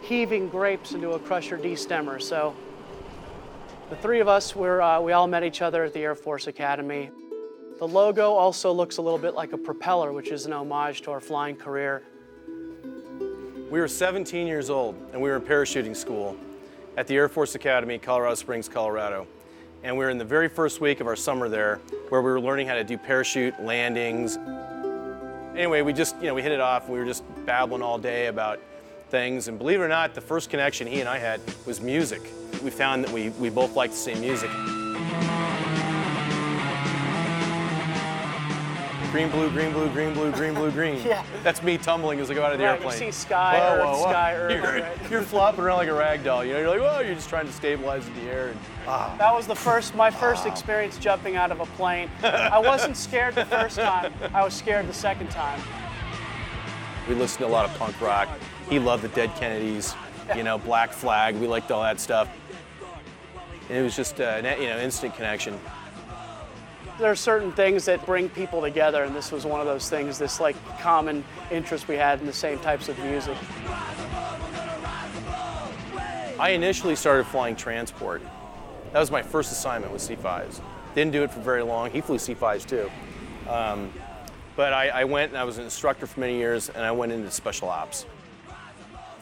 heaving 0.02 0.50
grapes 0.50 0.92
into 0.92 1.12
a 1.12 1.20
crusher 1.20 1.58
destemmer. 1.58 2.22
So 2.22 2.54
the 3.90 3.96
three 3.96 4.20
of 4.20 4.28
us, 4.28 4.56
we're, 4.56 4.82
uh, 4.82 5.00
we 5.00 5.14
all 5.14 5.28
met 5.28 5.44
each 5.44 5.62
other 5.62 5.86
at 5.86 5.94
the 5.94 6.02
Air 6.02 6.16
Force 6.16 6.48
Academy. 6.48 7.10
The 7.84 7.90
logo 7.90 8.32
also 8.32 8.72
looks 8.72 8.96
a 8.96 9.02
little 9.02 9.20
bit 9.20 9.34
like 9.34 9.52
a 9.52 9.58
propeller, 9.58 10.14
which 10.14 10.32
is 10.32 10.46
an 10.46 10.54
homage 10.54 11.02
to 11.02 11.12
our 11.12 11.20
flying 11.20 11.58
career. 11.58 12.02
We 13.70 13.78
were 13.78 13.90
17 13.90 14.48
years 14.48 14.70
old 14.70 14.96
and 15.12 15.22
we 15.22 15.30
were 15.30 15.36
in 15.36 15.42
parachuting 15.42 15.94
school 15.94 16.38
at 16.96 17.08
the 17.08 17.18
Air 17.18 17.28
Force 17.28 17.56
Academy, 17.56 17.98
Colorado 17.98 18.36
Springs, 18.36 18.70
Colorado. 18.70 19.28
And 19.84 19.98
we 19.98 20.06
were 20.06 20.12
in 20.12 20.18
the 20.18 20.24
very 20.24 20.48
first 20.48 20.80
week 20.80 21.02
of 21.02 21.08
our 21.08 21.18
summer 21.18 21.50
there 21.50 21.82
where 22.08 22.22
we 22.22 22.32
were 22.32 22.40
learning 22.40 22.68
how 22.68 22.76
to 22.76 22.86
do 22.86 22.98
parachute 22.98 23.62
landings. 23.62 24.38
Anyway, 25.54 25.82
we 25.82 25.92
just, 25.92 26.16
you 26.22 26.28
know, 26.28 26.36
we 26.36 26.42
hit 26.42 26.54
it 26.54 26.62
off. 26.62 26.88
We 26.88 26.98
were 26.98 27.06
just 27.06 27.26
babbling 27.46 27.82
all 27.82 27.98
day 27.98 28.28
about 28.28 28.62
things. 29.10 29.50
And 29.50 29.58
believe 29.58 29.82
it 29.82 29.84
or 29.84 29.90
not, 29.90 30.16
the 30.16 30.22
first 30.22 30.50
connection 30.50 30.88
he 30.88 31.02
and 31.02 31.10
I 31.10 31.18
had 31.18 31.42
was 31.66 31.82
music. 31.82 32.22
We 32.64 32.70
found 32.70 33.04
that 33.04 33.12
we, 33.12 33.32
we 33.32 33.50
both 33.50 33.76
liked 33.76 33.92
the 33.92 34.00
same 34.00 34.22
music. 34.22 34.50
Green, 39.14 39.30
blue, 39.30 39.48
green, 39.52 39.72
blue, 39.72 39.88
green, 39.92 40.12
blue, 40.16 40.32
green, 40.32 40.56
blue, 40.56 40.72
green. 40.72 41.00
Yeah. 41.06 41.24
That's 41.44 41.62
me 41.62 41.78
tumbling 41.78 42.20
as 42.20 42.32
I 42.32 42.34
go 42.34 42.44
out 42.44 42.52
of 42.54 42.58
the 42.58 42.66
Right, 42.66 42.80
you 42.82 42.88
airplane. 42.88 42.98
see 42.98 43.12
sky, 43.12 43.60
earth, 43.60 44.00
sky, 44.00 44.36
earth, 44.36 44.52
You're, 44.52 44.82
right. 44.82 44.98
you're 45.12 45.22
flopping 45.22 45.60
around 45.64 45.78
like 45.78 45.88
a 45.88 45.94
rag 45.94 46.24
doll. 46.24 46.44
You 46.44 46.54
know, 46.54 46.60
you're 46.62 46.70
like, 46.70 46.80
whoa, 46.82 47.02
you're 47.02 47.14
just 47.14 47.30
trying 47.30 47.46
to 47.46 47.54
stabilize 47.54 48.08
in 48.08 48.16
the 48.16 48.22
air. 48.22 48.48
And, 48.48 48.60
That 49.20 49.32
was 49.32 49.46
the 49.46 49.54
first, 49.56 49.94
my 49.94 50.10
first 50.10 50.48
experience 50.48 50.98
jumping 50.98 51.36
out 51.36 51.52
of 51.52 51.60
a 51.60 51.68
plane. 51.78 52.10
I 52.24 52.58
wasn't 52.58 52.98
scared 52.98 53.36
the 53.36 53.46
first 53.46 53.76
time. 53.76 54.12
I 54.34 54.44
was 54.44 54.56
scared 54.56 54.88
the 54.88 54.94
second 54.96 55.30
time. 55.30 55.62
we 57.08 57.14
listened 57.14 57.42
to 57.42 57.46
a 57.46 57.54
lot 57.54 57.70
of 57.70 57.78
punk 57.78 58.02
rock. 58.02 58.28
He 58.68 58.80
loved 58.80 59.04
the 59.04 59.10
Dead 59.10 59.30
Kennedys, 59.36 59.94
you 60.36 60.42
know, 60.42 60.58
Black 60.58 60.92
Flag. 60.92 61.36
We 61.36 61.46
liked 61.46 61.70
all 61.70 61.84
that 61.84 62.00
stuff. 62.00 62.30
And 63.70 63.78
it 63.78 63.84
was 63.84 63.96
just 63.96 64.20
uh, 64.20 64.24
an 64.44 64.60
you 64.60 64.70
know 64.70 64.80
instant 64.80 65.16
connection. 65.16 65.60
There 67.00 67.10
are 67.10 67.16
certain 67.16 67.52
things 67.52 67.86
that 67.86 68.06
bring 68.06 68.30
people 68.30 68.62
together, 68.62 69.04
and 69.04 69.16
this 69.16 69.32
was 69.32 69.46
one 69.46 69.60
of 69.60 69.66
those 69.66 69.90
things. 69.90 70.20
This 70.20 70.40
like 70.40 70.56
common 70.80 71.24
interest 71.50 71.88
we 71.88 71.96
had 71.96 72.20
in 72.20 72.28
the 72.28 72.34
same 72.34 72.60
types 72.60 72.88
of 72.88 73.00
music. 73.00 73.36
I 76.40 76.50
initially 76.50 76.96
started 76.96 77.26
flying 77.26 77.56
transport. 77.56 78.22
That 78.92 79.00
was 79.00 79.10
my 79.10 79.24
first 79.24 79.52
assignment 79.52 79.92
with 79.92 80.04
C5s. 80.04 80.62
Didn't 80.94 81.14
do 81.14 81.24
it 81.24 81.32
for 81.32 81.40
very 81.40 81.64
long. 81.64 81.90
He 81.90 82.00
flew 82.00 82.18
C5s 82.18 82.68
too. 82.68 82.92
Um, 83.50 83.92
but 84.56 84.72
I, 84.72 84.90
I 84.90 85.04
went 85.06 85.32
and 85.32 85.38
I 85.38 85.46
was 85.46 85.58
an 85.58 85.64
instructor 85.64 86.06
for 86.06 86.20
many 86.20 86.38
years, 86.38 86.70
and 86.70 86.86
I 86.86 86.92
went 86.92 87.12
into 87.12 87.32
special 87.32 87.70
ops. 87.70 88.06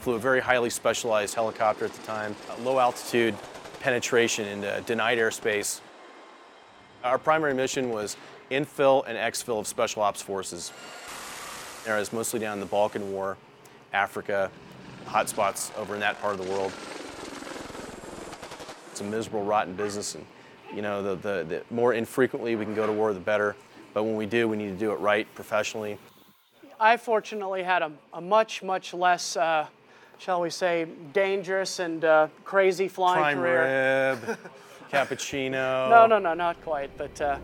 Flew 0.01 0.15
a 0.15 0.19
very 0.19 0.41
highly 0.41 0.69
specialized 0.69 1.35
helicopter 1.35 1.85
at 1.85 1.93
the 1.93 2.03
time, 2.03 2.35
low 2.63 2.79
altitude 2.79 3.35
penetration 3.79 4.45
into 4.45 4.83
denied 4.85 5.19
airspace. 5.19 5.79
Our 7.03 7.17
primary 7.17 7.55
mission 7.55 7.89
was 7.89 8.15
infill 8.51 9.03
and 9.08 9.17
exfil 9.17 9.60
of 9.60 9.67
special 9.67 10.03
ops 10.03 10.22
forces. 10.22 10.72
Areas 11.88 12.13
mostly 12.13 12.39
down 12.39 12.53
in 12.53 12.60
the 12.60 12.67
Balkan 12.67 13.12
War, 13.12 13.38
Africa, 13.91 14.51
hotspots 15.08 15.75
over 15.77 15.96
in 15.96 16.00
that 16.01 16.22
part 16.22 16.39
of 16.39 16.46
the 16.46 16.51
world. 16.51 16.72
It's 18.91 19.01
a 19.01 19.03
miserable, 19.03 19.43
rotten 19.43 19.74
business, 19.74 20.13
and 20.13 20.25
you 20.75 20.84
know, 20.84 21.01
the, 21.01 21.15
the, 21.15 21.43
the 21.43 21.63
more 21.74 21.93
infrequently 21.93 22.55
we 22.55 22.65
can 22.65 22.75
go 22.75 22.86
to 22.86 22.93
war, 22.93 23.13
the 23.13 23.20
better. 23.20 23.55
But 23.93 24.03
when 24.03 24.15
we 24.15 24.27
do, 24.27 24.48
we 24.48 24.55
need 24.55 24.70
to 24.70 24.77
do 24.77 24.91
it 24.91 25.00
right, 25.00 25.27
professionally. 25.34 25.98
I 26.79 26.98
fortunately 26.98 27.63
had 27.63 27.81
a, 27.81 27.91
a 28.13 28.22
much, 28.22 28.62
much 28.63 28.93
less, 28.93 29.36
uh, 29.36 29.67
shall 30.20 30.39
we 30.39 30.50
say, 30.50 30.86
dangerous 31.13 31.79
and 31.79 32.05
uh, 32.05 32.27
crazy 32.46 32.88
flying 32.88 33.22
Prime 33.22 33.38
career. 33.38 34.38
rib, 34.91 35.07
cappuccino. 35.07 35.89
No, 35.89 36.05
no, 36.07 36.19
no, 36.19 36.33
not 36.33 36.62
quite. 36.63 36.95
But 36.98 37.19
uh, 37.21 37.38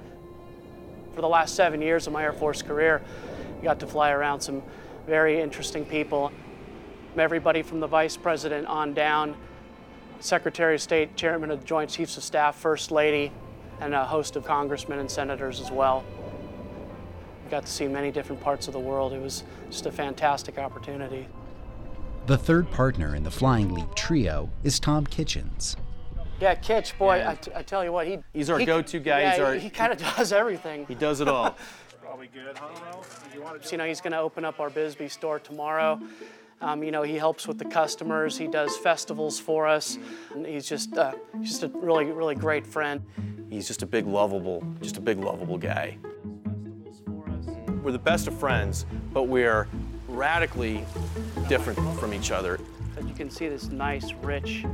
for 1.15 1.21
the 1.21 1.27
last 1.27 1.55
seven 1.55 1.81
years 1.81 2.07
of 2.07 2.13
my 2.13 2.23
Air 2.23 2.33
Force 2.33 2.61
career, 2.61 3.01
I 3.59 3.63
got 3.63 3.79
to 3.79 3.87
fly 3.87 4.11
around 4.11 4.41
some 4.41 4.61
very 5.05 5.39
interesting 5.39 5.85
people. 5.85 6.31
Everybody 7.17 7.63
from 7.63 7.79
the 7.79 7.87
Vice 7.87 8.15
President 8.15 8.67
on 8.67 8.93
down, 8.93 9.35
Secretary 10.19 10.75
of 10.75 10.81
State, 10.81 11.15
Chairman 11.15 11.49
of 11.49 11.61
the 11.61 11.65
Joint 11.65 11.89
Chiefs 11.89 12.17
of 12.17 12.23
Staff, 12.23 12.55
First 12.55 12.91
Lady, 12.91 13.31
and 13.79 13.93
a 13.93 14.05
host 14.05 14.35
of 14.35 14.45
congressmen 14.45 14.99
and 14.99 15.09
senators 15.09 15.59
as 15.59 15.71
well. 15.71 16.03
Got 17.49 17.65
to 17.65 17.71
see 17.71 17.87
many 17.87 18.11
different 18.11 18.41
parts 18.41 18.67
of 18.67 18.73
the 18.73 18.79
world. 18.79 19.13
It 19.13 19.21
was 19.21 19.43
just 19.69 19.85
a 19.85 19.91
fantastic 19.91 20.57
opportunity. 20.57 21.27
The 22.25 22.37
third 22.37 22.69
partner 22.71 23.15
in 23.15 23.23
the 23.23 23.31
Flying 23.31 23.73
Leap 23.73 23.95
trio 23.95 24.49
is 24.63 24.79
Tom 24.79 25.07
Kitchens. 25.07 25.77
Yeah, 26.39 26.55
Kitch, 26.55 26.97
boy, 26.97 27.17
Yeah. 27.17 27.31
I, 27.31 27.35
t- 27.35 27.51
I 27.55 27.61
tell 27.63 27.83
you 27.83 27.91
what, 27.91 28.05
he 28.07 28.19
He's 28.33 28.49
our 28.49 28.59
he- 28.59 28.65
go-to 28.65 28.99
guy. 28.99 29.21
Yeah, 29.21 29.31
He's 29.31 29.39
our- 29.39 29.53
he, 29.55 29.59
he 29.61 29.69
kind 29.69 29.91
of 29.91 29.97
does 29.99 30.31
everything. 30.31 30.85
He 30.87 30.95
does 30.95 31.19
it 31.21 31.27
all. 31.27 31.55
Probably 32.01 32.27
good, 32.27 32.57
huh? 32.57 32.67
You 33.33 33.41
want 33.41 33.61
to? 33.61 33.71
You 33.71 33.77
know, 33.77 33.85
he's 33.85 34.01
going 34.01 34.13
to 34.13 34.19
open 34.19 34.45
up 34.45 34.59
our 34.59 34.69
Bisbee 34.69 35.09
store 35.09 35.39
tomorrow. 35.39 35.99
Um, 36.61 36.83
you 36.83 36.91
know, 36.91 37.03
he 37.03 37.15
helps 37.15 37.47
with 37.47 37.57
the 37.59 37.65
customers. 37.65 38.37
He 38.37 38.47
does 38.47 38.77
festivals 38.77 39.39
for 39.39 39.67
us. 39.67 39.97
And 40.33 40.45
he's 40.45 40.67
just, 40.67 40.97
uh, 40.97 41.13
just 41.41 41.63
a 41.63 41.67
really, 41.69 42.05
really 42.05 42.33
great 42.35 42.65
friend. 42.65 43.01
He's 43.49 43.67
just 43.67 43.83
a 43.83 43.85
big 43.85 44.07
lovable, 44.07 44.63
just 44.81 44.97
a 44.97 45.01
big 45.01 45.19
lovable 45.19 45.57
guy. 45.57 45.97
We're 47.83 47.91
the 47.91 47.99
best 47.99 48.27
of 48.27 48.37
friends, 48.39 48.85
but 49.13 49.23
we're 49.23 49.67
radically 50.07 50.83
different 51.47 51.79
from 51.99 52.13
each 52.13 52.31
other. 52.31 52.59
But 52.95 53.07
you 53.07 53.13
can 53.13 53.29
see 53.29 53.47
this 53.47 53.69
nice, 53.69 54.13
rich, 54.13 54.65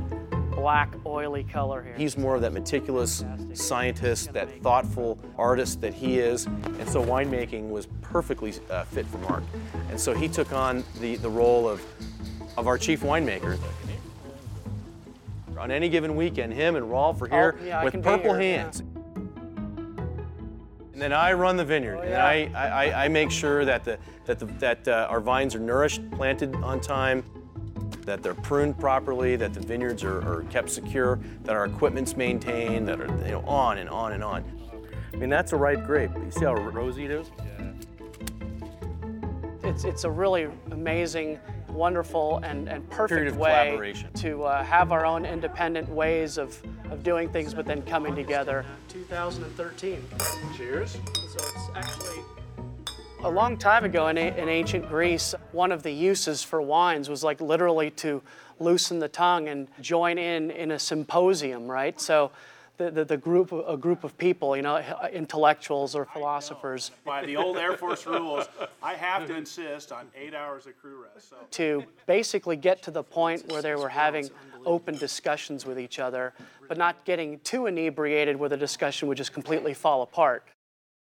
black, 0.54 0.94
oily 1.04 1.44
color 1.44 1.82
here. 1.82 1.94
He's 1.96 2.16
more 2.16 2.34
of 2.36 2.42
that 2.42 2.52
meticulous 2.52 3.24
scientist, 3.54 4.32
that 4.32 4.62
thoughtful 4.62 5.18
artist 5.38 5.80
that 5.80 5.94
he 5.94 6.18
is, 6.18 6.46
and 6.46 6.88
so 6.88 7.04
winemaking 7.04 7.68
was 7.68 7.86
perfectly 8.02 8.54
uh, 8.70 8.84
fit 8.84 9.06
for 9.06 9.18
Mark. 9.18 9.42
And 9.90 10.00
so 10.00 10.14
he 10.14 10.28
took 10.28 10.52
on 10.52 10.84
the, 11.00 11.16
the 11.16 11.28
role 11.28 11.68
of, 11.68 11.82
of 12.56 12.66
our 12.66 12.78
chief 12.78 13.02
winemaker. 13.02 13.58
On 15.58 15.70
any 15.70 15.88
given 15.88 16.16
weekend, 16.16 16.52
him 16.52 16.74
and 16.76 16.90
Rolf 16.90 17.22
are 17.22 17.28
here 17.28 17.56
Oh, 17.60 17.64
yeah, 17.64 17.84
with 17.84 18.02
purple 18.02 18.34
here, 18.34 18.42
yeah. 18.42 18.62
hands. 18.62 18.80
And 20.92 21.00
then 21.02 21.12
I 21.12 21.32
run 21.32 21.56
the 21.56 21.64
vineyard, 21.64 21.98
Oh, 21.98 22.02
and. 22.02 22.14
I, 22.14 22.50
I, 22.54 23.04
I 23.04 23.08
make 23.08 23.30
sure 23.30 23.64
that, 23.64 23.84
the, 23.84 23.98
that, 24.26 24.38
the, 24.38 24.46
that 24.46 24.86
uh, 24.88 25.06
our 25.10 25.20
vines 25.20 25.54
are 25.54 25.60
nourished, 25.60 26.08
planted 26.12 26.54
on 26.56 26.80
time, 26.80 27.24
that 28.06 28.22
they're 28.22 28.34
pruned 28.34 28.78
properly, 28.78 29.36
that 29.36 29.54
the 29.54 29.60
vineyards 29.60 30.04
are, 30.04 30.20
are 30.20 30.42
kept 30.44 30.70
secure, 30.70 31.18
that 31.42 31.56
our 31.56 31.64
equipment's 31.66 32.16
maintained, 32.16 32.86
that 32.88 33.00
are 33.00 33.06
you 33.24 33.32
know 33.32 33.44
on 33.46 33.78
and 33.78 33.88
on 33.88 34.12
and 34.12 34.22
on. 34.22 34.44
I 35.12 35.16
mean 35.16 35.30
that's 35.30 35.52
a 35.52 35.56
ripe 35.56 35.84
grape. 35.84 36.10
You 36.14 36.30
see 36.30 36.44
how 36.44 36.54
rosy 36.54 37.04
it 37.04 37.10
is? 37.10 37.30
Yeah. 37.38 37.72
It's, 39.64 39.84
it's 39.84 40.04
a 40.04 40.10
really 40.10 40.48
amazing, 40.72 41.40
wonderful, 41.68 42.38
and, 42.44 42.68
and 42.68 42.88
perfect 42.90 43.16
Period 43.18 43.32
of 43.32 43.38
way 43.38 43.64
collaboration. 43.68 44.12
to 44.12 44.44
uh, 44.44 44.62
have 44.62 44.92
our 44.92 45.06
own 45.06 45.24
independent 45.24 45.88
ways 45.88 46.36
of, 46.36 46.62
of 46.90 47.02
doing 47.02 47.30
things, 47.30 47.54
but 47.54 47.64
then 47.64 47.80
coming 47.82 48.14
together. 48.14 48.66
2013. 48.90 50.04
Cheers. 50.56 50.92
So 50.92 50.98
it's 51.38 51.70
actually 51.74 52.18
a 53.24 53.30
long 53.30 53.56
time 53.56 53.84
ago 53.84 54.08
in, 54.08 54.18
a- 54.18 54.36
in 54.36 54.48
ancient 54.48 54.86
Greece, 54.88 55.34
one 55.52 55.72
of 55.72 55.82
the 55.82 55.90
uses 55.90 56.42
for 56.42 56.60
wines 56.60 57.08
was 57.08 57.24
like 57.24 57.40
literally 57.40 57.90
to 57.90 58.22
loosen 58.60 58.98
the 58.98 59.08
tongue 59.08 59.48
and 59.48 59.66
join 59.80 60.18
in 60.18 60.50
in 60.50 60.70
a 60.70 60.78
symposium, 60.78 61.66
right? 61.66 61.98
So 62.00 62.30
the, 62.76 62.90
the, 62.90 63.04
the 63.04 63.16
group, 63.16 63.50
a 63.52 63.76
group 63.76 64.04
of 64.04 64.16
people, 64.18 64.56
you 64.56 64.62
know, 64.62 64.82
intellectuals 65.12 65.94
or 65.94 66.04
philosophers, 66.04 66.90
By 67.04 67.24
the 67.24 67.36
old 67.36 67.56
Air 67.56 67.76
Force 67.76 68.04
rules, 68.04 68.46
I 68.82 68.94
have 68.94 69.26
to 69.28 69.34
insist 69.34 69.90
on 69.92 70.06
eight 70.16 70.34
hours 70.34 70.66
of 70.66 70.76
crew 70.80 71.04
rest. 71.14 71.30
So 71.30 71.36
to 71.52 71.84
basically 72.06 72.56
get 72.56 72.82
to 72.82 72.90
the 72.90 73.02
point 73.02 73.48
where 73.50 73.62
they 73.62 73.74
were 73.74 73.88
having 73.88 74.28
open 74.66 74.96
discussions 74.98 75.64
with 75.64 75.78
each 75.78 75.98
other, 75.98 76.34
but 76.68 76.76
not 76.76 77.04
getting 77.04 77.38
too 77.40 77.66
inebriated 77.66 78.36
where 78.36 78.48
the 78.48 78.56
discussion 78.56 79.08
would 79.08 79.16
just 79.16 79.32
completely 79.32 79.72
fall 79.72 80.02
apart. 80.02 80.44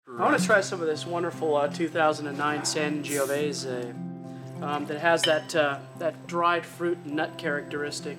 I 0.10 0.22
want 0.22 0.40
to 0.40 0.46
try 0.46 0.62
some 0.62 0.80
of 0.80 0.88
this 0.88 1.06
wonderful 1.06 1.58
uh, 1.58 1.68
2009 1.68 2.62
Sangiovese 2.62 3.94
um, 4.64 4.86
that 4.86 5.00
has 5.00 5.22
that, 5.24 5.54
uh, 5.54 5.80
that 6.00 6.28
dried 6.28 6.66
fruit 6.66 6.98
and 7.04 7.18
nut 7.18 7.38
characteristic. 7.38 8.18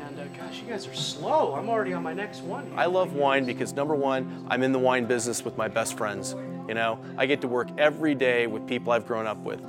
And 0.00 0.18
uh, 0.18 0.24
gosh, 0.36 0.60
you 0.60 0.68
guys 0.68 0.88
are 0.88 0.94
slow. 0.94 1.54
I'm 1.54 1.68
already 1.68 1.92
on 1.92 2.02
my 2.02 2.12
next 2.12 2.40
one. 2.42 2.66
here. 2.66 2.74
I 2.76 2.86
love 2.86 3.12
wine 3.12 3.44
because 3.44 3.72
number 3.72 3.94
one, 3.94 4.48
I'm 4.50 4.64
in 4.64 4.72
the 4.72 4.80
wine 4.80 5.06
business 5.06 5.44
with 5.44 5.56
my 5.56 5.68
best 5.68 5.96
friends. 5.96 6.34
You 6.66 6.74
know, 6.74 6.98
I 7.16 7.26
get 7.26 7.40
to 7.42 7.48
work 7.48 7.68
every 7.78 8.16
day 8.16 8.48
with 8.48 8.66
people 8.66 8.92
I've 8.92 9.06
grown 9.06 9.28
up 9.28 9.38
with. 9.38 9.64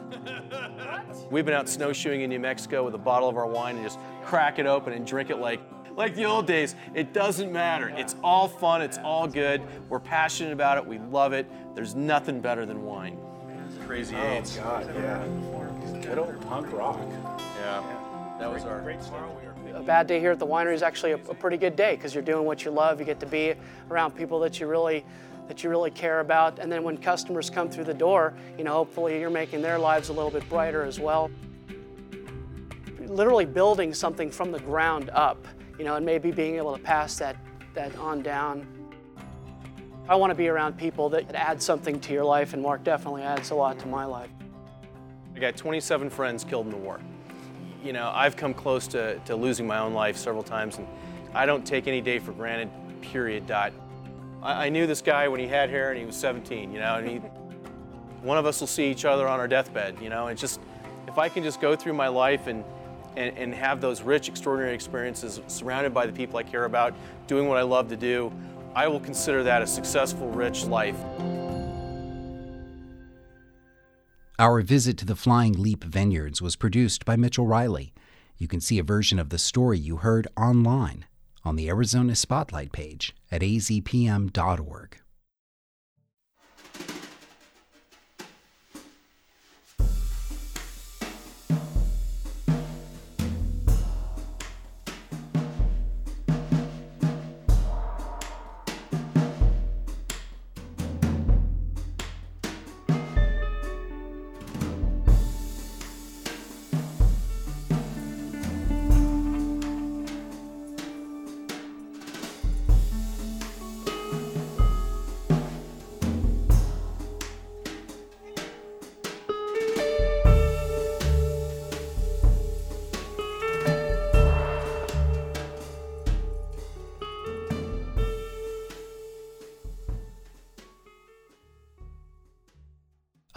We've 1.30 1.46
been 1.46 1.54
out 1.54 1.70
snowshoeing 1.70 2.22
in 2.22 2.32
New 2.32 2.40
Mexico 2.40 2.84
with 2.84 2.96
a 2.96 3.00
bottle 3.00 3.30
of 3.30 3.38
our 3.38 3.48
wine 3.48 3.76
and 3.76 3.86
just 3.86 4.00
crack 4.24 4.58
it 4.58 4.66
open 4.66 4.92
and 4.92 5.06
drink 5.06 5.30
it 5.30 5.38
like 5.38 5.60
like 5.98 6.16
the 6.16 6.24
old 6.24 6.46
days. 6.46 6.76
It 6.94 7.12
doesn't 7.12 7.52
matter. 7.52 7.90
It's 7.90 8.16
all 8.24 8.48
fun, 8.48 8.82
it's 8.82 9.00
all 9.00 9.28
good. 9.28 9.62
We're 9.90 10.00
passionate 10.00 10.54
about 10.54 10.78
it. 10.78 10.86
We 10.86 11.00
love 11.00 11.34
it. 11.34 11.46
There's 11.76 11.96
nothing 11.96 12.40
better 12.40 12.66
than 12.66 12.86
wine. 12.86 13.18
Crazy 13.86 14.16
oh, 14.16 14.32
AIDS. 14.34 14.56
God, 14.56 14.90
yeah. 14.96 15.26
Good 16.02 16.18
old 16.18 16.40
punk 16.48 16.72
rock. 16.72 17.00
Yeah. 17.60 17.84
That 18.40 18.54
was 18.54 18.64
our 18.64 18.82
a 19.78 19.84
bad 19.84 20.08
day 20.08 20.20
here 20.20 20.32
at 20.32 20.40
the 20.40 20.48
winery 20.48 20.74
is 20.74 20.82
actually 20.82 21.12
a, 21.12 21.16
a 21.16 21.36
pretty 21.36 21.58
good 21.58 21.76
day 21.76 21.96
because 21.96 22.14
you're 22.14 22.24
doing 22.24 22.46
what 22.46 22.66
you 22.66 22.72
love. 22.72 23.00
You 23.00 23.06
get 23.06 23.20
to 23.20 23.26
be 23.26 23.54
around 23.92 24.12
people 24.16 24.40
that 24.40 24.60
you 24.60 24.68
really 24.68 25.06
that 25.48 25.64
you 25.64 25.70
really 25.70 25.92
care 25.92 26.20
about, 26.20 26.60
and 26.60 26.70
then 26.70 26.84
when 26.84 26.98
customers 26.98 27.50
come 27.50 27.70
through 27.70 27.86
the 27.86 27.94
door, 27.94 28.34
you 28.58 28.66
know, 28.66 28.74
hopefully 28.74 29.18
you're 29.18 29.30
making 29.30 29.62
their 29.62 29.80
lives 29.80 30.10
a 30.10 30.14
little 30.14 30.32
bit 30.32 30.48
brighter 30.50 30.84
as 30.84 31.00
well. 31.00 31.32
Literally 33.00 33.46
building 33.46 33.94
something 33.94 34.30
from 34.30 34.52
the 34.52 34.60
ground 34.60 35.10
up, 35.14 35.48
you 35.78 35.86
know, 35.86 35.96
and 35.96 36.06
maybe 36.06 36.32
being 36.32 36.56
able 36.56 36.76
to 36.76 36.82
pass 36.82 37.18
that 37.20 37.36
that 37.78 37.96
on 37.98 38.24
down. 38.24 38.68
I 40.10 40.16
want 40.16 40.32
to 40.32 40.36
be 40.36 40.48
around 40.48 40.78
people 40.78 41.10
that 41.10 41.34
add 41.36 41.62
something 41.62 42.00
to 42.00 42.14
your 42.14 42.24
life, 42.24 42.54
and 42.54 42.62
Mark 42.62 42.84
definitely 42.84 43.24
adds 43.24 43.52
a 43.52 43.56
lot 43.56 43.78
to 43.80 43.88
my 43.88 44.06
life. 44.06 44.30
I 45.36 45.40
got 45.40 45.56
27 45.56 46.10
friends 46.10 46.44
killed 46.44 46.66
in 46.66 46.72
the 46.72 46.78
war. 46.78 47.00
You 47.84 47.94
know, 47.94 48.12
I've 48.14 48.36
come 48.36 48.54
close 48.54 48.88
to, 48.88 49.20
to 49.20 49.36
losing 49.36 49.68
my 49.68 49.80
own 49.80 49.94
life 49.94 50.18
several 50.18 50.44
times, 50.44 50.78
and 50.78 50.88
I 51.34 51.46
don't 51.46 51.66
take 51.66 51.88
any 51.88 52.02
day 52.02 52.20
for 52.20 52.32
granted, 52.32 52.70
period, 53.02 53.46
dot. 53.46 53.74
I, 54.42 54.66
I 54.66 54.70
knew 54.70 54.88
this 54.88 55.02
guy 55.02 55.28
when 55.28 55.40
he 55.40 55.48
had 55.48 55.70
hair 55.70 55.92
and 55.92 56.00
he 56.00 56.06
was 56.06 56.16
17, 56.16 56.72
you 56.72 56.80
know, 56.80 56.96
and 56.96 57.08
he, 57.08 57.18
one 58.24 58.38
of 58.38 58.46
us 58.46 58.60
will 58.60 58.68
see 58.68 58.90
each 58.90 59.06
other 59.06 59.28
on 59.28 59.40
our 59.40 59.48
deathbed, 59.48 60.02
you 60.02 60.10
know, 60.10 60.28
and 60.28 60.40
just, 60.40 60.60
if 61.08 61.18
I 61.18 61.30
can 61.30 61.44
just 61.44 61.62
go 61.62 61.76
through 61.76 61.94
my 61.94 62.08
life 62.08 62.48
and, 62.48 62.64
and, 63.18 63.38
and 63.38 63.54
have 63.54 63.82
those 63.82 64.02
rich, 64.02 64.30
extraordinary 64.30 64.74
experiences 64.74 65.42
surrounded 65.48 65.94
by 65.94 66.06
the 66.06 66.14
people 66.14 66.38
I 66.38 66.44
care 66.44 66.66
about, 66.66 66.94
doing 67.26 67.48
what 67.48 67.58
I 67.58 67.64
love 67.64 67.90
to 67.90 67.98
do, 67.98 68.32
I 68.76 68.88
will 68.88 69.00
consider 69.00 69.44
that 69.44 69.62
a 69.62 69.68
successful, 69.68 70.30
rich 70.30 70.66
life. 70.66 70.98
Our 74.40 74.62
visit 74.62 74.98
to 75.00 75.06
the 75.06 75.16
Flying 75.16 75.54
Leap 75.54 75.84
Vineyards 75.84 76.44
was 76.44 76.56
produced 76.56 77.04
by 77.04 77.16
Mitchell 77.16 77.48
Riley. 77.48 77.92
You 78.38 78.48
can 78.48 78.62
see 78.62 78.78
a 78.78 78.84
version 78.84 79.18
of 79.18 79.30
the 79.30 79.40
story 79.40 79.80
you 79.80 79.98
heard 79.98 80.28
online 80.38 81.06
on 81.44 81.56
the 81.56 81.70
Arizona 81.70 82.16
Spotlight 82.16 82.72
page 82.72 83.16
at 83.32 83.42
azpm.org. 83.42 85.00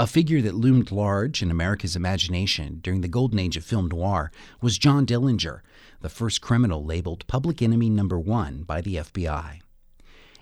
A 0.00 0.06
figure 0.06 0.40
that 0.40 0.54
loomed 0.54 0.90
large 0.90 1.42
in 1.42 1.50
America's 1.50 1.94
imagination 1.94 2.80
during 2.82 3.02
the 3.02 3.06
golden 3.06 3.38
age 3.38 3.58
of 3.58 3.66
film 3.66 3.88
noir 3.88 4.32
was 4.62 4.78
John 4.78 5.04
Dillinger, 5.04 5.60
the 6.00 6.08
first 6.08 6.40
criminal 6.40 6.82
labeled 6.82 7.26
Public 7.26 7.60
Enemy 7.60 7.90
Number 7.90 8.18
One 8.18 8.62
by 8.62 8.80
the 8.80 8.94
FBI. 8.94 9.60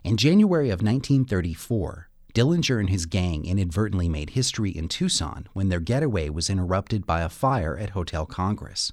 In 0.05 0.16
January 0.16 0.68
of 0.68 0.81
1934, 0.81 2.09
Dillinger 2.35 2.79
and 2.79 2.88
his 2.88 3.07
gang 3.07 3.44
inadvertently 3.47 4.09
made 4.09 4.31
history 4.31 4.71
in 4.71 4.87
Tucson 4.87 5.49
when 5.55 5.71
their 5.71 5.81
getaway 5.81 6.29
was 6.29 6.49
interrupted 6.49 7.05
by 7.05 7.23
a 7.23 7.29
fire 7.29 7.77
at 7.77 7.90
Hotel 7.90 8.27
Congress. 8.27 8.92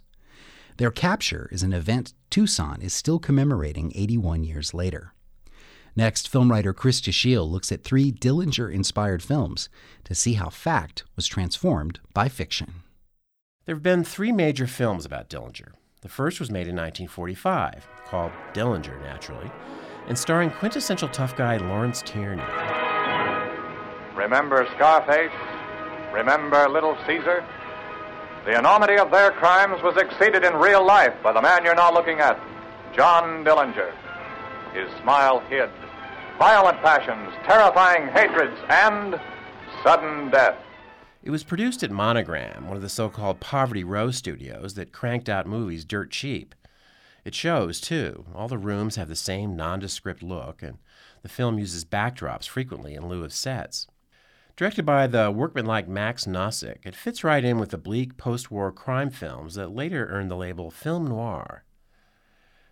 Their 0.78 0.90
capture 0.90 1.48
is 1.52 1.62
an 1.62 1.74
event 1.74 2.16
Tucson 2.32 2.82
is 2.82 2.92
still 2.92 3.20
commemorating 3.20 3.92
81 3.94 4.44
years 4.44 4.74
later. 4.74 5.14
Next, 5.98 6.28
film 6.28 6.52
writer 6.52 6.74
Chris 6.74 7.00
Dashiell 7.00 7.50
looks 7.50 7.72
at 7.72 7.86
three 7.86 8.12
Dillinger 8.12 8.70
inspired 8.72 9.24
films 9.24 9.70
to 10.04 10.14
see 10.14 10.34
how 10.34 10.50
fact 10.50 11.06
was 11.16 11.26
transformed 11.26 12.02
by 12.14 12.28
fiction. 12.28 12.84
There 13.66 13.76
have 13.76 13.84
been 13.84 14.04
three 14.04 14.34
major 14.34 14.68
films 14.68 15.06
about 15.06 15.30
Dillinger. 15.30 15.72
The 16.02 16.10
first 16.10 16.42
was 16.42 16.52
made 16.52 16.68
in 16.68 16.76
1945, 16.76 17.88
called 18.08 18.34
Dillinger, 18.54 19.02
naturally, 19.02 19.50
and 20.08 20.18
starring 20.18 20.52
quintessential 20.52 21.08
tough 21.08 21.38
guy 21.38 21.56
Lawrence 21.58 22.02
Tierney. 22.02 22.44
Remember 24.16 24.68
Scarface? 24.76 25.32
Remember 26.14 26.68
Little 26.68 26.98
Caesar? 27.08 27.46
The 28.44 28.60
enormity 28.60 28.98
of 28.98 29.12
their 29.12 29.32
crimes 29.32 29.82
was 29.82 29.96
exceeded 29.96 30.44
in 30.44 30.56
real 30.56 30.86
life 30.86 31.14
by 31.24 31.32
the 31.32 31.42
man 31.42 31.64
you're 31.64 31.74
now 31.74 31.92
looking 31.92 32.20
at, 32.20 32.38
John 32.94 33.46
Dillinger. 33.46 33.94
His 34.74 34.92
smile 35.02 35.40
hid 35.40 35.70
violent 36.38 36.82
passions, 36.82 37.34
terrifying 37.48 38.08
hatreds, 38.10 38.60
and 38.70 39.20
sudden 39.84 40.30
death. 40.30 40.58
It 41.24 41.32
was 41.32 41.44
produced 41.44 41.82
at 41.84 41.92
Monogram, 41.92 42.68
one 42.68 42.76
of 42.76 42.84
the 42.84 42.90
so 42.90 43.10
called 43.10 43.40
Poverty 43.40 43.84
Row 43.84 44.12
studios 44.12 44.76
that 44.76 44.92
cranked 44.92 45.30
out 45.30 45.48
movies 45.48 45.86
dirt 45.86 46.12
cheap. 46.12 46.54
It 47.24 47.34
shows, 47.34 47.82
too. 47.82 48.26
All 48.36 48.48
the 48.48 48.58
rooms 48.58 48.98
have 48.98 49.08
the 49.08 49.16
same 49.16 49.56
nondescript 49.56 50.22
look, 50.22 50.62
and 50.62 50.78
the 51.24 51.30
film 51.30 51.58
uses 51.58 51.84
backdrops 51.84 52.48
frequently 52.48 52.94
in 52.94 53.10
lieu 53.10 53.24
of 53.24 53.34
sets. 53.34 53.88
Directed 54.56 54.86
by 54.86 55.08
the 55.08 55.32
workmanlike 55.32 55.88
Max 55.88 56.26
Nosseck, 56.26 56.86
it 56.86 56.96
fits 56.96 57.24
right 57.24 57.44
in 57.44 57.58
with 57.58 57.72
the 57.72 57.78
bleak 57.78 58.16
post 58.16 58.52
war 58.52 58.72
crime 58.72 59.10
films 59.10 59.56
that 59.56 59.76
later 59.76 60.08
earned 60.08 60.30
the 60.30 60.36
label 60.36 60.70
film 60.70 61.08
noir. 61.08 61.64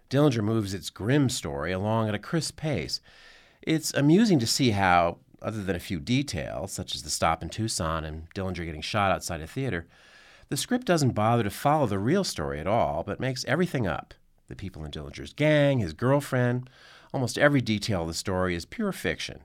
Dillinger 0.09 0.43
moves 0.43 0.75
its 0.75 0.91
grim 0.91 1.27
story 1.27 1.71
along 1.71 2.07
at 2.07 2.15
a 2.15 2.19
crisp 2.19 2.57
pace. 2.57 3.01
It's 3.65 3.93
amusing 3.93 4.39
to 4.39 4.47
see 4.47 4.71
how, 4.71 5.19
other 5.41 5.63
than 5.63 5.75
a 5.75 5.79
few 5.79 6.01
details, 6.01 6.73
such 6.73 6.95
as 6.95 7.03
the 7.03 7.09
stop 7.09 7.41
in 7.41 7.47
Tucson 7.47 8.03
and 8.03 8.27
Dillinger 8.35 8.65
getting 8.65 8.81
shot 8.81 9.11
outside 9.11 9.39
a 9.39 9.47
theater, 9.47 9.87
the 10.49 10.57
script 10.57 10.85
doesn't 10.85 11.11
bother 11.11 11.43
to 11.43 11.49
follow 11.49 11.87
the 11.87 11.97
real 11.97 12.25
story 12.25 12.59
at 12.59 12.67
all, 12.67 13.03
but 13.03 13.21
makes 13.21 13.45
everything 13.45 13.87
up. 13.87 14.13
The 14.49 14.55
people 14.57 14.83
in 14.83 14.91
Dillinger's 14.91 15.31
gang, 15.31 15.79
his 15.79 15.93
girlfriend, 15.93 16.69
almost 17.13 17.37
every 17.37 17.61
detail 17.61 18.01
of 18.01 18.09
the 18.09 18.13
story 18.13 18.53
is 18.53 18.65
pure 18.65 18.91
fiction. 18.91 19.39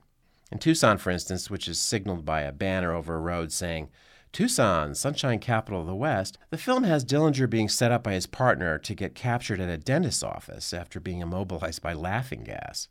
In 0.51 0.59
Tucson, 0.59 0.97
for 0.97 1.11
instance, 1.11 1.49
which 1.49 1.69
is 1.69 1.79
signaled 1.79 2.25
by 2.25 2.41
a 2.41 2.51
banner 2.51 2.93
over 2.93 3.15
a 3.15 3.21
road 3.21 3.53
saying, 3.53 3.89
Tucson, 4.33 4.95
Sunshine 4.95 5.39
Capital 5.39 5.79
of 5.79 5.87
the 5.87 5.95
West, 5.95 6.37
the 6.49 6.57
film 6.57 6.83
has 6.83 7.05
Dillinger 7.05 7.49
being 7.49 7.69
set 7.69 7.93
up 7.93 8.03
by 8.03 8.13
his 8.13 8.27
partner 8.27 8.77
to 8.79 8.93
get 8.93 9.15
captured 9.15 9.61
at 9.61 9.69
a 9.69 9.77
dentist's 9.77 10.23
office 10.23 10.73
after 10.73 10.99
being 10.99 11.21
immobilized 11.21 11.81
by 11.81 11.93
laughing 11.93 12.43
gas. 12.43 12.89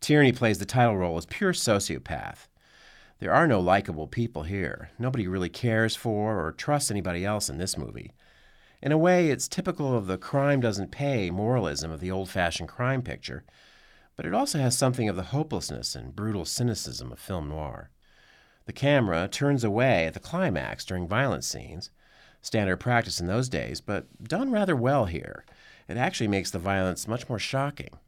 Tierney 0.00 0.32
plays 0.32 0.58
the 0.58 0.66
title 0.66 0.96
role 0.96 1.16
as 1.16 1.26
pure 1.26 1.52
sociopath. 1.52 2.48
There 3.18 3.32
are 3.32 3.46
no 3.46 3.60
likable 3.60 4.06
people 4.06 4.42
here. 4.42 4.90
Nobody 4.98 5.26
really 5.26 5.48
cares 5.48 5.96
for 5.96 6.44
or 6.44 6.52
trusts 6.52 6.90
anybody 6.90 7.24
else 7.24 7.48
in 7.48 7.58
this 7.58 7.78
movie. 7.78 8.12
In 8.82 8.92
a 8.92 8.98
way, 8.98 9.30
it's 9.30 9.48
typical 9.48 9.96
of 9.96 10.06
the 10.06 10.18
crime 10.18 10.60
doesn't 10.60 10.90
pay 10.90 11.30
moralism 11.30 11.90
of 11.90 12.00
the 12.00 12.10
old 12.10 12.28
fashioned 12.28 12.68
crime 12.68 13.02
picture, 13.02 13.44
but 14.16 14.26
it 14.26 14.34
also 14.34 14.58
has 14.58 14.76
something 14.76 15.08
of 15.08 15.16
the 15.16 15.24
hopelessness 15.24 15.94
and 15.94 16.14
brutal 16.14 16.44
cynicism 16.44 17.10
of 17.10 17.18
film 17.18 17.48
noir. 17.48 17.90
The 18.66 18.72
camera 18.72 19.28
turns 19.28 19.64
away 19.64 20.06
at 20.06 20.14
the 20.14 20.20
climax 20.20 20.84
during 20.84 21.08
violent 21.08 21.44
scenes, 21.44 21.90
standard 22.42 22.76
practice 22.76 23.18
in 23.18 23.26
those 23.26 23.48
days, 23.48 23.80
but 23.80 24.06
done 24.22 24.50
rather 24.50 24.76
well 24.76 25.06
here. 25.06 25.44
It 25.88 25.96
actually 25.96 26.28
makes 26.28 26.50
the 26.50 26.58
violence 26.58 27.08
much 27.08 27.28
more 27.28 27.38
shocking. 27.38 27.98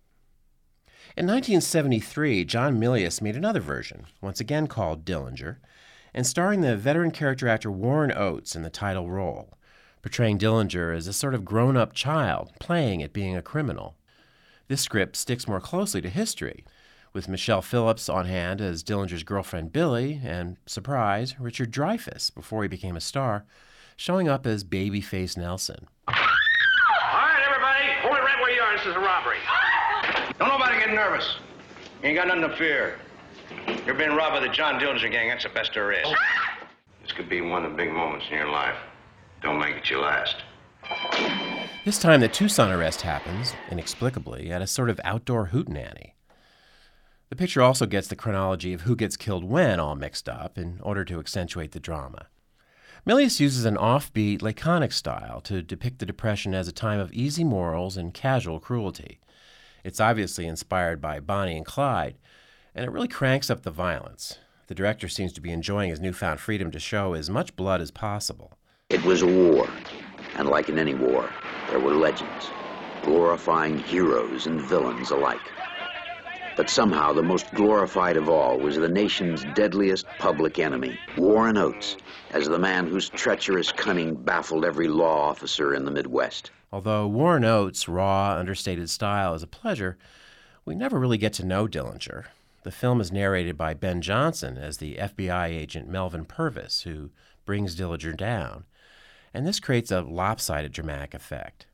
In 1.16 1.26
1973, 1.26 2.44
John 2.44 2.78
Milius 2.78 3.22
made 3.22 3.34
another 3.34 3.60
version, 3.60 4.06
once 4.20 4.40
again 4.40 4.66
called 4.66 5.04
Dillinger, 5.04 5.56
and 6.14 6.26
starring 6.26 6.60
the 6.60 6.76
veteran 6.76 7.10
character 7.10 7.48
actor 7.48 7.72
Warren 7.72 8.12
Oates 8.12 8.54
in 8.54 8.62
the 8.62 8.70
title 8.70 9.10
role, 9.10 9.56
portraying 10.02 10.38
Dillinger 10.38 10.94
as 10.94 11.08
a 11.08 11.12
sort 11.12 11.34
of 11.34 11.44
grown 11.44 11.76
up 11.76 11.92
child 11.92 12.52
playing 12.60 13.02
at 13.02 13.12
being 13.12 13.36
a 13.36 13.42
criminal. 13.42 13.96
This 14.68 14.82
script 14.82 15.16
sticks 15.16 15.48
more 15.48 15.60
closely 15.60 16.00
to 16.02 16.10
history, 16.10 16.64
with 17.12 17.26
Michelle 17.26 17.62
Phillips 17.62 18.08
on 18.08 18.26
hand 18.26 18.60
as 18.60 18.84
Dillinger's 18.84 19.24
girlfriend 19.24 19.72
Billie, 19.72 20.20
and, 20.22 20.56
surprise, 20.66 21.40
Richard 21.40 21.72
Dreyfuss, 21.72 22.32
before 22.32 22.62
he 22.62 22.68
became 22.68 22.96
a 22.96 23.00
star, 23.00 23.44
showing 23.96 24.28
up 24.28 24.46
as 24.46 24.62
babyface 24.62 25.36
Nelson. 25.36 25.88
All 26.06 26.14
right, 26.14 27.42
everybody, 27.44 27.92
hold 28.02 28.16
it 28.16 28.20
right 28.20 28.40
where 28.40 28.54
you 28.54 28.60
are. 28.60 28.76
This 28.76 28.86
is 28.86 28.94
a 28.94 29.00
robbery. 29.00 29.38
Don't 30.38 30.48
nobody 30.48 30.78
get 30.78 30.90
nervous. 30.94 31.36
You 32.02 32.10
ain't 32.10 32.16
got 32.16 32.28
nothing 32.28 32.48
to 32.48 32.56
fear. 32.56 32.98
You're 33.84 33.94
being 33.94 34.10
robbed 34.10 34.34
by 34.34 34.40
the 34.40 34.48
John 34.48 34.78
Dillinger 34.78 35.10
gang. 35.10 35.28
That's 35.28 35.44
the 35.44 35.50
best 35.50 35.72
there 35.74 35.92
is. 35.92 36.06
This 37.02 37.16
could 37.16 37.30
be 37.30 37.40
one 37.40 37.64
of 37.64 37.70
the 37.70 37.76
big 37.76 37.90
moments 37.90 38.26
in 38.30 38.36
your 38.36 38.50
life. 38.50 38.76
Don't 39.40 39.58
make 39.58 39.76
it 39.76 39.88
your 39.88 40.02
last. 40.02 40.36
This 41.86 41.98
time, 41.98 42.20
the 42.20 42.28
Tucson 42.28 42.70
arrest 42.70 43.00
happens, 43.00 43.54
inexplicably, 43.70 44.50
at 44.52 44.60
a 44.60 44.66
sort 44.66 44.90
of 44.90 45.00
outdoor 45.04 45.46
hootenanny. 45.46 46.12
The 47.30 47.36
picture 47.36 47.62
also 47.62 47.86
gets 47.86 48.08
the 48.08 48.14
chronology 48.14 48.74
of 48.74 48.82
who 48.82 48.94
gets 48.94 49.16
killed 49.16 49.42
when 49.42 49.80
all 49.80 49.94
mixed 49.94 50.28
up 50.28 50.58
in 50.58 50.80
order 50.82 51.02
to 51.06 51.18
accentuate 51.18 51.72
the 51.72 51.80
drama. 51.80 52.26
Milius 53.06 53.40
uses 53.40 53.64
an 53.64 53.76
offbeat, 53.76 54.42
laconic 54.42 54.92
style 54.92 55.40
to 55.40 55.62
depict 55.62 55.98
the 55.98 56.06
Depression 56.06 56.54
as 56.54 56.68
a 56.68 56.72
time 56.72 57.00
of 57.00 57.10
easy 57.14 57.42
morals 57.42 57.96
and 57.96 58.12
casual 58.12 58.60
cruelty. 58.60 59.18
It's 59.88 60.00
obviously 60.00 60.46
inspired 60.46 61.00
by 61.00 61.18
Bonnie 61.18 61.56
and 61.56 61.64
Clyde, 61.64 62.18
and 62.74 62.84
it 62.84 62.90
really 62.90 63.08
cranks 63.08 63.48
up 63.48 63.62
the 63.62 63.70
violence. 63.70 64.38
The 64.66 64.74
director 64.74 65.08
seems 65.08 65.32
to 65.32 65.40
be 65.40 65.50
enjoying 65.50 65.88
his 65.88 65.98
newfound 65.98 66.40
freedom 66.40 66.70
to 66.72 66.78
show 66.78 67.14
as 67.14 67.30
much 67.30 67.56
blood 67.56 67.80
as 67.80 67.90
possible. 67.90 68.52
It 68.90 69.02
was 69.02 69.22
a 69.22 69.26
war, 69.26 69.66
and 70.36 70.46
like 70.46 70.68
in 70.68 70.78
any 70.78 70.92
war, 70.92 71.30
there 71.70 71.80
were 71.80 71.94
legends, 71.94 72.50
glorifying 73.02 73.78
heroes 73.78 74.46
and 74.46 74.60
villains 74.60 75.10
alike. 75.10 75.40
But 76.58 76.68
somehow 76.68 77.12
the 77.12 77.22
most 77.22 77.48
glorified 77.54 78.16
of 78.16 78.28
all 78.28 78.58
was 78.58 78.74
the 78.74 78.88
nation's 78.88 79.44
deadliest 79.54 80.06
public 80.18 80.58
enemy, 80.58 80.98
Warren 81.16 81.56
Oates, 81.56 81.96
as 82.32 82.48
the 82.48 82.58
man 82.58 82.88
whose 82.88 83.08
treacherous 83.08 83.70
cunning 83.70 84.16
baffled 84.16 84.64
every 84.64 84.88
law 84.88 85.28
officer 85.28 85.72
in 85.72 85.84
the 85.84 85.92
Midwest. 85.92 86.50
Although 86.72 87.06
Warren 87.06 87.44
Oates' 87.44 87.86
raw, 87.86 88.36
understated 88.36 88.90
style 88.90 89.34
is 89.34 89.44
a 89.44 89.46
pleasure, 89.46 89.98
we 90.64 90.74
never 90.74 90.98
really 90.98 91.16
get 91.16 91.32
to 91.34 91.46
know 91.46 91.68
Dillinger. 91.68 92.24
The 92.64 92.72
film 92.72 93.00
is 93.00 93.12
narrated 93.12 93.56
by 93.56 93.74
Ben 93.74 94.02
Johnson 94.02 94.58
as 94.58 94.78
the 94.78 94.96
FBI 94.96 95.46
agent 95.46 95.88
Melvin 95.88 96.24
Purvis, 96.24 96.80
who 96.80 97.10
brings 97.44 97.76
Dillinger 97.76 98.16
down, 98.16 98.64
and 99.32 99.46
this 99.46 99.60
creates 99.60 99.92
a 99.92 100.00
lopsided 100.00 100.72
dramatic 100.72 101.14
effect. 101.14 101.66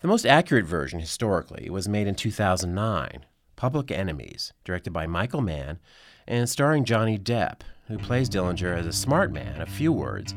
The 0.00 0.08
most 0.08 0.26
accurate 0.26 0.66
version, 0.66 0.98
historically, 0.98 1.70
was 1.70 1.88
made 1.88 2.08
in 2.08 2.16
2009 2.16 3.24
Public 3.62 3.92
Enemies, 3.92 4.52
directed 4.64 4.92
by 4.92 5.06
Michael 5.06 5.40
Mann 5.40 5.78
and 6.26 6.50
starring 6.50 6.84
Johnny 6.84 7.16
Depp, 7.16 7.60
who 7.86 7.96
plays 7.96 8.28
Dillinger 8.28 8.76
as 8.76 8.86
a 8.86 8.92
smart 8.92 9.30
man 9.30 9.60
of 9.60 9.68
few 9.68 9.92
words 9.92 10.34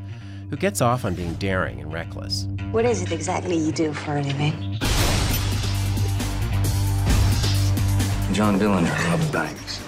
who 0.48 0.54
gets 0.54 0.80
off 0.80 1.04
on 1.04 1.16
being 1.16 1.34
daring 1.34 1.80
and 1.80 1.92
reckless. 1.92 2.46
What 2.70 2.84
is 2.84 3.02
it 3.02 3.10
exactly 3.10 3.56
you 3.56 3.72
do 3.72 3.92
for 3.92 4.18
a 4.18 4.22
living? 4.22 4.52
John 8.32 8.60
Dillinger 8.60 9.10
robs 9.10 9.28
banks. 9.32 9.80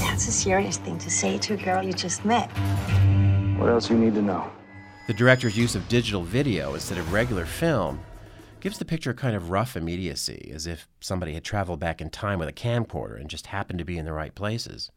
That's 0.00 0.28
a 0.28 0.30
serious 0.30 0.76
thing 0.76 0.96
to 0.98 1.10
say 1.10 1.36
to 1.38 1.54
a 1.54 1.56
girl 1.56 1.82
you 1.82 1.94
just 1.94 2.24
met. 2.24 2.46
What 3.58 3.70
else 3.70 3.90
you 3.90 3.98
need 3.98 4.14
to 4.14 4.22
know? 4.22 4.48
The 5.08 5.14
director's 5.14 5.56
use 5.56 5.74
of 5.74 5.88
digital 5.88 6.22
video 6.22 6.74
instead 6.74 6.98
of 6.98 7.12
regular 7.12 7.44
film 7.44 7.98
gives 8.64 8.78
the 8.78 8.84
picture 8.86 9.10
a 9.10 9.14
kind 9.14 9.36
of 9.36 9.50
rough 9.50 9.76
immediacy, 9.76 10.50
as 10.54 10.66
if 10.66 10.88
somebody 10.98 11.34
had 11.34 11.44
traveled 11.44 11.78
back 11.78 12.00
in 12.00 12.08
time 12.08 12.38
with 12.38 12.48
a 12.48 12.52
camcorder 12.52 13.20
and 13.20 13.28
just 13.28 13.48
happened 13.48 13.78
to 13.78 13.84
be 13.84 13.98
in 13.98 14.06
the 14.06 14.12
right 14.12 14.34
places. 14.34 14.90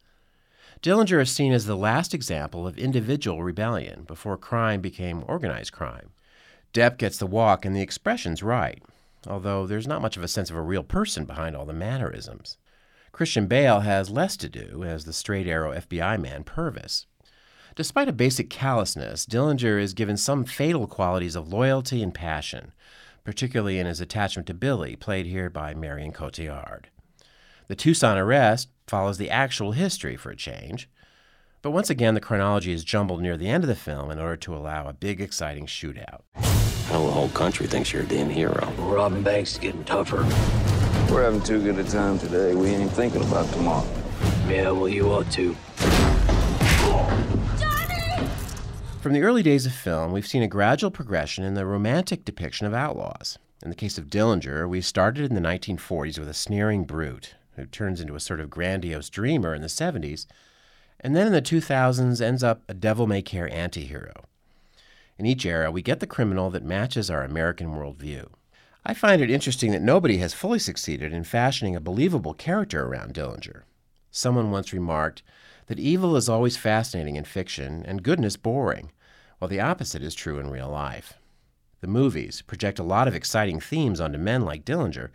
Dillinger 0.82 1.22
is 1.22 1.32
seen 1.32 1.52
as 1.52 1.66
the 1.66 1.76
last 1.76 2.14
example 2.14 2.66
of 2.66 2.78
individual 2.78 3.44
rebellion 3.44 4.04
before 4.04 4.38
crime 4.38 4.80
became 4.80 5.26
organized 5.28 5.74
crime. 5.74 6.12
Depp 6.74 6.98
gets 6.98 7.18
the 7.18 7.28
walk 7.28 7.66
and 7.66 7.76
the 7.76 7.82
expressions 7.82 8.42
right, 8.42 8.82
although 9.28 9.68
there's 9.68 9.86
not 9.86 10.02
much 10.02 10.16
of 10.16 10.24
a 10.24 10.30
sense 10.30 10.50
of 10.50 10.56
a 10.56 10.62
real 10.62 10.84
person 10.84 11.26
behind 11.26 11.54
all 11.54 11.66
the 11.66 11.74
mannerisms. 11.74 12.58
Christian 13.12 13.48
Bale 13.48 13.82
has 13.82 14.10
less 14.10 14.38
to 14.38 14.48
do 14.48 14.86
as 14.86 15.04
the 15.04 15.12
straight 15.12 15.46
arrow 15.46 15.74
FBI 15.74 16.18
man 16.22 16.46
Purvis. 16.46 17.06
Despite 17.76 18.08
a 18.08 18.14
basic 18.14 18.50
callousness, 18.50 19.26
Dillinger 19.26 19.78
is 19.78 19.94
given 19.94 20.16
some 20.16 20.46
fatal 20.46 20.88
qualities 20.88 21.36
of 21.36 21.52
loyalty 21.52 22.02
and 22.02 22.14
passion, 22.14 22.72
particularly 23.28 23.78
in 23.78 23.86
his 23.86 24.00
attachment 24.00 24.48
to 24.48 24.54
Billie, 24.54 24.96
played 24.96 25.26
here 25.26 25.50
by 25.50 25.74
Marion 25.74 26.14
Cotillard. 26.14 26.86
The 27.68 27.76
Tucson 27.76 28.18
arrest 28.18 28.70
follows 28.88 29.18
the 29.18 29.30
actual 29.30 29.74
history 29.74 30.16
for 30.16 30.30
a 30.30 30.36
change, 30.38 30.90
but 31.62 31.72
once 31.72 31.90
again 31.90 32.14
the 32.14 32.22
chronology 32.22 32.72
is 32.72 32.86
jumbled 32.86 33.22
near 33.22 33.36
the 33.36 33.50
end 33.50 33.66
of 33.66 33.68
the 33.68 33.76
film 33.76 34.12
in 34.12 34.18
order 34.18 34.38
to 34.38 34.56
allow 34.56 34.88
a 34.88 34.94
big, 34.94 35.20
exciting 35.20 35.66
shootout. 35.66 36.22
Well, 36.90 37.06
the 37.06 37.12
whole 37.12 37.28
country 37.28 37.68
thinks 37.68 37.92
you're 37.92 38.04
a 38.04 38.08
damn 38.08 38.30
hero. 38.30 38.72
Robbing 38.78 39.24
banks 39.24 39.52
is 39.52 39.58
getting 39.58 39.84
tougher. 39.84 40.24
We're 41.14 41.24
having 41.24 41.42
too 41.42 41.62
good 41.62 41.78
a 41.80 41.84
time 41.84 42.18
today. 42.20 42.56
We 42.56 42.70
ain't 42.70 42.94
thinking 42.94 43.24
about 43.24 43.52
tomorrow. 43.52 43.86
Yeah, 44.48 44.72
well, 44.72 44.88
you 44.88 45.12
ought 45.12 45.30
to. 45.34 45.54
From 49.08 49.14
the 49.14 49.24
early 49.24 49.42
days 49.42 49.66
of 49.66 49.72
film, 49.72 50.12
we've 50.12 50.28
seen 50.28 50.44
a 50.44 50.50
gradual 50.50 50.92
progression 50.92 51.46
in 51.46 51.54
the 51.54 51.66
romantic 51.66 52.26
depiction 52.26 52.68
of 52.68 52.74
outlaws. 52.74 53.38
In 53.64 53.70
the 53.70 53.76
case 53.76 53.98
of 53.98 54.10
Dillinger, 54.10 54.68
we 54.68 54.82
started 54.82 55.24
in 55.24 55.34
the 55.34 55.40
1940s 55.40 56.20
with 56.20 56.28
a 56.28 56.34
sneering 56.34 56.84
brute 56.84 57.36
who 57.56 57.66
turns 57.66 58.02
into 58.02 58.16
a 58.16 58.20
sort 58.20 58.42
of 58.42 58.50
grandiose 58.50 59.10
dreamer 59.10 59.56
in 59.56 59.62
the 59.62 59.70
70s, 59.70 60.26
and 61.00 61.16
then 61.16 61.26
in 61.26 61.32
the 61.32 61.42
2000s 61.42 62.20
ends 62.20 62.44
up 62.44 62.64
a 62.68 62.74
devil 62.74 63.08
may 63.08 63.22
care 63.22 63.50
anti 63.50 63.86
hero. 63.86 64.26
In 65.18 65.26
each 65.26 65.46
era, 65.46 65.72
we 65.72 65.82
get 65.82 66.02
the 66.02 66.06
criminal 66.06 66.50
that 66.50 66.66
matches 66.66 67.10
our 67.10 67.24
American 67.24 67.68
worldview. 67.68 68.28
I 68.86 68.94
find 68.94 69.22
it 69.22 69.32
interesting 69.32 69.72
that 69.72 69.82
nobody 69.82 70.18
has 70.18 70.34
fully 70.34 70.60
succeeded 70.60 71.14
in 71.14 71.24
fashioning 71.24 71.78
a 71.78 71.80
believable 71.80 72.34
character 72.34 72.86
around 72.86 73.14
Dillinger. 73.14 73.62
Someone 74.12 74.52
once 74.52 74.74
remarked 74.74 75.24
that 75.68 75.80
evil 75.80 76.18
is 76.18 76.28
always 76.28 76.58
fascinating 76.58 77.16
in 77.16 77.24
fiction 77.24 77.86
and 77.88 78.04
goodness 78.04 78.36
boring, 78.36 78.92
while 79.40 79.50
the 79.50 79.60
opposite 79.60 80.02
is 80.02 80.16
true 80.16 80.40
in 80.40 80.50
real 80.50 80.70
life. 80.70 81.14
The 81.82 81.88
movies 81.88 82.42
project 82.42 82.80
a 82.80 82.84
lot 82.84 83.08
of 83.08 83.16
exciting 83.16 83.60
themes 83.60 84.00
onto 84.02 84.18
men 84.18 84.42
like 84.42 84.66
Dillinger, 84.66 85.10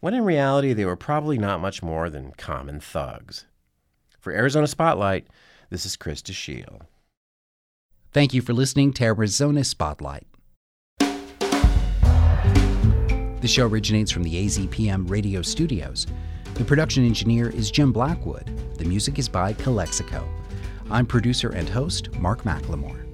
when 0.00 0.14
in 0.14 0.24
reality 0.24 0.72
they 0.72 0.84
were 0.84 0.96
probably 0.96 1.38
not 1.38 1.60
much 1.60 1.82
more 1.82 2.08
than 2.08 2.32
common 2.32 2.80
thugs. 2.80 3.46
For 4.20 4.32
Arizona 4.32 4.66
Spotlight, 4.66 5.26
this 5.70 5.84
is 5.84 5.96
Chris 5.96 6.22
Dashiell. 6.22 6.82
Thank 8.12 8.32
you 8.32 8.40
for 8.40 8.52
listening 8.52 8.92
to 8.94 9.04
Arizona 9.04 9.64
Spotlight. 9.64 10.26
The 13.40 13.48
show 13.48 13.66
originates 13.66 14.10
from 14.10 14.22
the 14.22 14.46
AZPM 14.46 15.10
radio 15.10 15.42
studios. 15.42 16.06
The 16.54 16.64
production 16.64 17.04
engineer 17.04 17.50
is 17.50 17.70
Jim 17.70 17.92
Blackwood. 17.92 18.50
The 18.78 18.84
music 18.84 19.18
is 19.18 19.28
by 19.28 19.52
Calexico. 19.52 20.26
I'm 20.90 21.04
producer 21.04 21.50
and 21.50 21.68
host 21.68 22.12
Mark 22.14 22.42
McLemore. 22.44 23.05